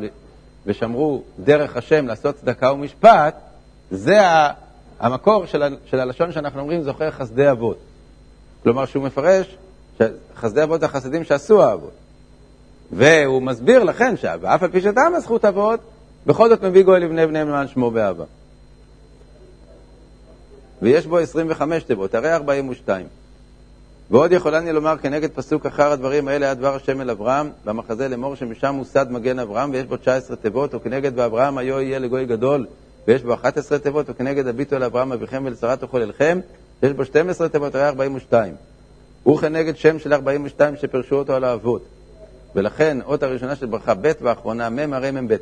ושמרו 0.66 1.24
דרך 1.40 1.78
השם 1.78 2.08
לעשות 2.08 2.36
צדקה 2.36 2.72
ומשפט, 2.72 3.36
זה 3.92 4.20
המקור 5.00 5.46
של, 5.46 5.64
של 5.86 6.00
הלשון 6.00 6.32
שאנחנו 6.32 6.60
אומרים 6.60 6.84
זוכר 6.84 7.12
חסדי 7.12 7.52
אבות. 7.52 7.78
כלומר 8.64 8.86
שהוא 8.86 9.04
מפרש 9.04 9.58
שחסדי 9.98 10.64
אבות 10.64 10.80
זה 10.80 10.86
החסדים 10.86 11.24
שעשו 11.24 11.64
האבות. 11.64 11.94
והוא 12.92 13.42
מסביר 13.42 13.84
לכן 13.84 14.18
שאף 14.18 14.64
על 14.64 14.72
פי 14.72 14.82
שטעם 14.82 15.20
זכות 15.20 15.46
אבות, 15.46 15.80
בכל 16.26 16.50
זאת 16.50 16.64
מביא 16.64 16.84
גואל 16.84 17.04
לבני 17.04 17.28
בניהם 17.28 17.48
למען 17.48 17.68
שמו 17.68 17.92
באהבה. 17.92 18.26
ויש 20.82 21.06
בו 21.06 21.18
25 21.18 21.84
תיבות, 21.84 22.16
הרי 22.16 22.34
42. 22.34 23.06
ועוד 24.12 24.32
יכולני 24.32 24.72
לומר 24.72 24.98
כנגד 24.98 25.32
פסוק 25.32 25.66
אחר 25.66 25.92
הדברים 25.92 26.28
האלה 26.28 26.46
היה 26.46 26.54
דבר 26.54 26.76
השם 26.76 27.02
אל 27.02 27.10
אברהם, 27.10 27.50
במחזה 27.66 28.08
לאמור 28.08 28.36
שמשם 28.36 28.76
מוסד 28.76 29.06
מגן 29.10 29.40
אברהם, 29.40 29.72
ויש 29.72 29.86
בו 29.86 29.98
19 29.98 30.36
תיבות, 30.36 30.76
וכנגד 30.76 31.12
ואברהם 31.20 31.58
היו 31.58 31.82
יהיה 31.82 32.00
לגוי 32.00 32.26
גדול, 32.26 32.66
ויש 33.08 33.24
בו 33.24 33.34
11 33.34 33.80
תיבות, 33.80 34.10
וכנגד 34.10 34.48
הביטו 34.48 34.76
אל 34.76 34.84
אברהם 34.84 35.12
אביכם 35.12 35.44
ולשרת 35.46 35.84
וחוללכם, 35.84 36.40
יש 36.84 36.92
בו 36.92 37.06
12 37.06 37.50
תיבות, 37.50 37.76
הרי 37.76 37.88
42. 37.88 38.56
וכנגד 39.28 39.78
שם 39.78 40.00
של 40.00 40.14
42 40.14 40.76
שפרשו 40.76 41.16
אותו 41.16 41.36
על 41.36 41.44
האבות. 41.44 41.86
ולכן 42.56 42.98
אות 43.06 43.24
הראשונה 43.24 43.56
של 43.56 43.66
ברכה 43.66 43.94
ב' 43.94 44.12
והאחרונה 44.22 44.70
מ' 44.70 44.94
הרי 44.94 45.12
מ' 45.12 45.28
ב'. 45.28 45.36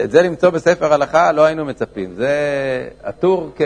את 0.00 0.10
זה 0.10 0.22
למצוא 0.22 0.50
בספר 0.50 0.92
הלכה 0.92 1.32
לא 1.32 1.44
היינו 1.44 1.64
מצפים. 1.64 2.14
זה 2.14 2.34
הטור 3.04 3.50
כ... 3.56 3.62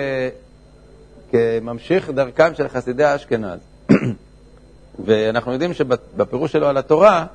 כממשיך 1.30 2.10
דרכם 2.10 2.54
של 2.54 2.68
חסידי 2.68 3.14
אשכנז. 3.14 3.73
ואנחנו 5.04 5.52
יודעים 5.52 5.74
שבפירוש 5.74 6.52
שלו 6.52 6.66
על 6.66 6.76
התורה, 6.76 7.26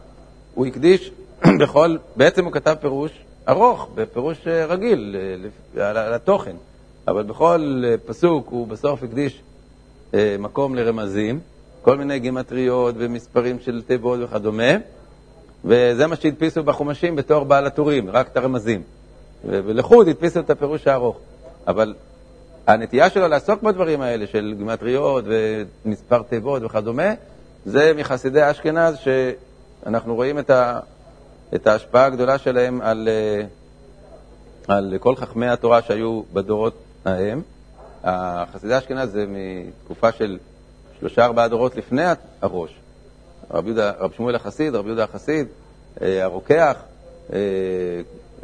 הוא 0.56 0.66
הקדיש 0.66 1.12
בכל, 1.62 1.98
בעצם 2.16 2.46
הוא 2.46 2.54
כתב 2.54 2.76
פירוש 2.82 3.12
ארוך, 3.50 3.90
בפירוש 3.96 4.48
רגיל, 4.48 5.16
על 5.76 6.14
התוכן, 6.14 6.56
אבל 7.08 7.24
בכל 7.24 7.84
פסוק 8.06 8.48
הוא 8.50 8.68
בסוף 8.68 9.04
הקדיש 9.04 9.42
אה, 10.14 10.36
מקום 10.40 10.76
לרמזים, 10.76 11.40
כל 11.82 11.98
מיני 11.98 12.20
גימטריות 12.20 12.96
ומספרים 12.98 13.60
של 13.60 13.82
תיבות 13.88 14.20
וכדומה, 14.24 14.74
וזה 15.66 16.08
מה 16.08 16.16
שהדפיסו 16.16 16.64
בחומשים 16.64 17.16
בתור 17.16 17.44
בעל 17.44 17.66
הטורים, 17.66 18.10
רק 18.10 18.28
את 18.28 18.38
הרמזים. 18.38 18.82
ולחוד 19.46 20.08
הדפיסו 20.08 20.40
את 20.40 20.50
הפירוש 20.50 20.88
הארוך. 20.88 21.18
אבל 21.68 21.94
הנטייה 22.70 23.10
שלו 23.10 23.28
לעסוק 23.28 23.62
בדברים 23.62 24.02
האלה 24.02 24.28
של 24.28 24.54
גימטריות 24.58 25.26
ומספר 25.86 26.22
תיבות 26.22 26.64
וכדומה, 26.64 27.14
זה 27.66 27.94
מחסידי 27.96 28.52
אשכנז, 28.52 28.98
שאנחנו 29.84 30.16
רואים 30.16 30.40
את, 30.40 30.50
ה, 30.50 30.80
את 31.56 31.68
ההשפעה 31.68 32.06
הגדולה 32.06 32.38
שלהם 32.38 32.82
על, 32.82 33.10
אה, 33.12 33.46
על 34.76 34.98
כל 35.00 35.16
חכמי 35.16 35.48
התורה 35.48 35.82
שהיו 35.82 36.22
בדורות 36.34 36.74
ההם. 37.06 37.42
חסידי 38.54 38.78
אשכנז 38.78 39.12
זה 39.12 39.26
מתקופה 39.28 40.12
של 40.12 40.38
שלושה 41.00 41.26
ארבעה 41.26 41.48
דורות 41.48 41.76
לפני 41.76 42.04
הראש. 42.42 42.80
רב, 43.52 43.68
יהודה, 43.68 43.92
רב 44.00 44.12
שמואל 44.12 44.36
החסיד, 44.36 44.76
רב 44.76 44.88
יהודה 44.88 45.04
החסיד, 45.04 45.48
אה, 46.02 46.24
הרוקח, 46.24 46.76
אה, 47.34 47.40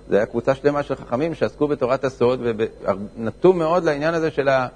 זה 0.10 0.16
היה 0.18 0.26
קבוצה 0.26 0.56
שלמה 0.56 0.84
של 0.84 0.96
חכמים 0.96 1.36
שעסקו 1.36 1.68
בתורת 1.68 2.04
הסוד 2.04 2.42
ונטו 3.18 3.54
מאוד 3.54 3.84
לעניין 3.84 4.14
הזה 4.14 4.32
של, 4.32 4.48
ה, 4.48 4.68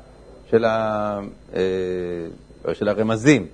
של, 0.49 0.65
ה, 0.65 1.19
אה, 1.55 2.73
של 2.73 2.89
הרמזים. 2.89 3.45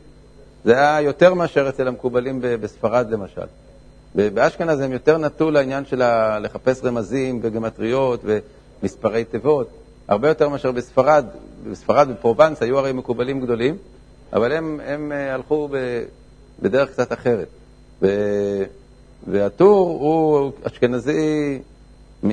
זה 0.66 0.74
היה 0.74 1.02
יותר 1.02 1.34
מאשר 1.34 1.70
אצל 1.70 1.88
המקובלים 1.88 2.40
בספרד 2.42 3.10
למשל. 3.10 3.46
באשכנז 4.16 4.80
הם 4.80 4.92
יותר 4.92 5.18
נטו 5.18 5.52
לעניין 5.52 5.86
של 5.86 6.02
לחפש 6.42 6.84
רמזים 6.84 7.40
וגמטריות 7.44 8.24
ומספרי 8.24 9.24
תיבות, 9.24 9.70
הרבה 10.08 10.28
יותר 10.28 10.50
מאשר 10.50 10.72
בספרד. 10.72 11.26
בספרד 11.72 12.08
בפרובנס 12.10 12.62
היו 12.62 12.80
הרי 12.80 12.92
מקובלים 12.92 13.42
גדולים, 13.42 13.78
אבל 14.34 14.52
הם, 14.52 14.80
הם 14.86 15.12
הלכו 15.34 15.70
בדרך 16.62 16.90
קצת 16.90 17.14
אחרת. 17.14 17.48
ו... 18.02 18.08
והטור 19.28 19.90
הוא 19.90 20.52
אשכנזי 20.68 21.60
מ... 22.26 22.30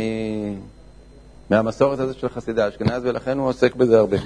מהמסורת 1.51 1.99
הזאת 1.99 2.18
של 2.18 2.29
חסידי 2.29 2.68
אשכנז, 2.68 3.03
ולכן 3.05 3.38
הוא 3.38 3.49
עוסק 3.49 3.75
בזה 3.75 3.99
הרבה. 3.99 4.16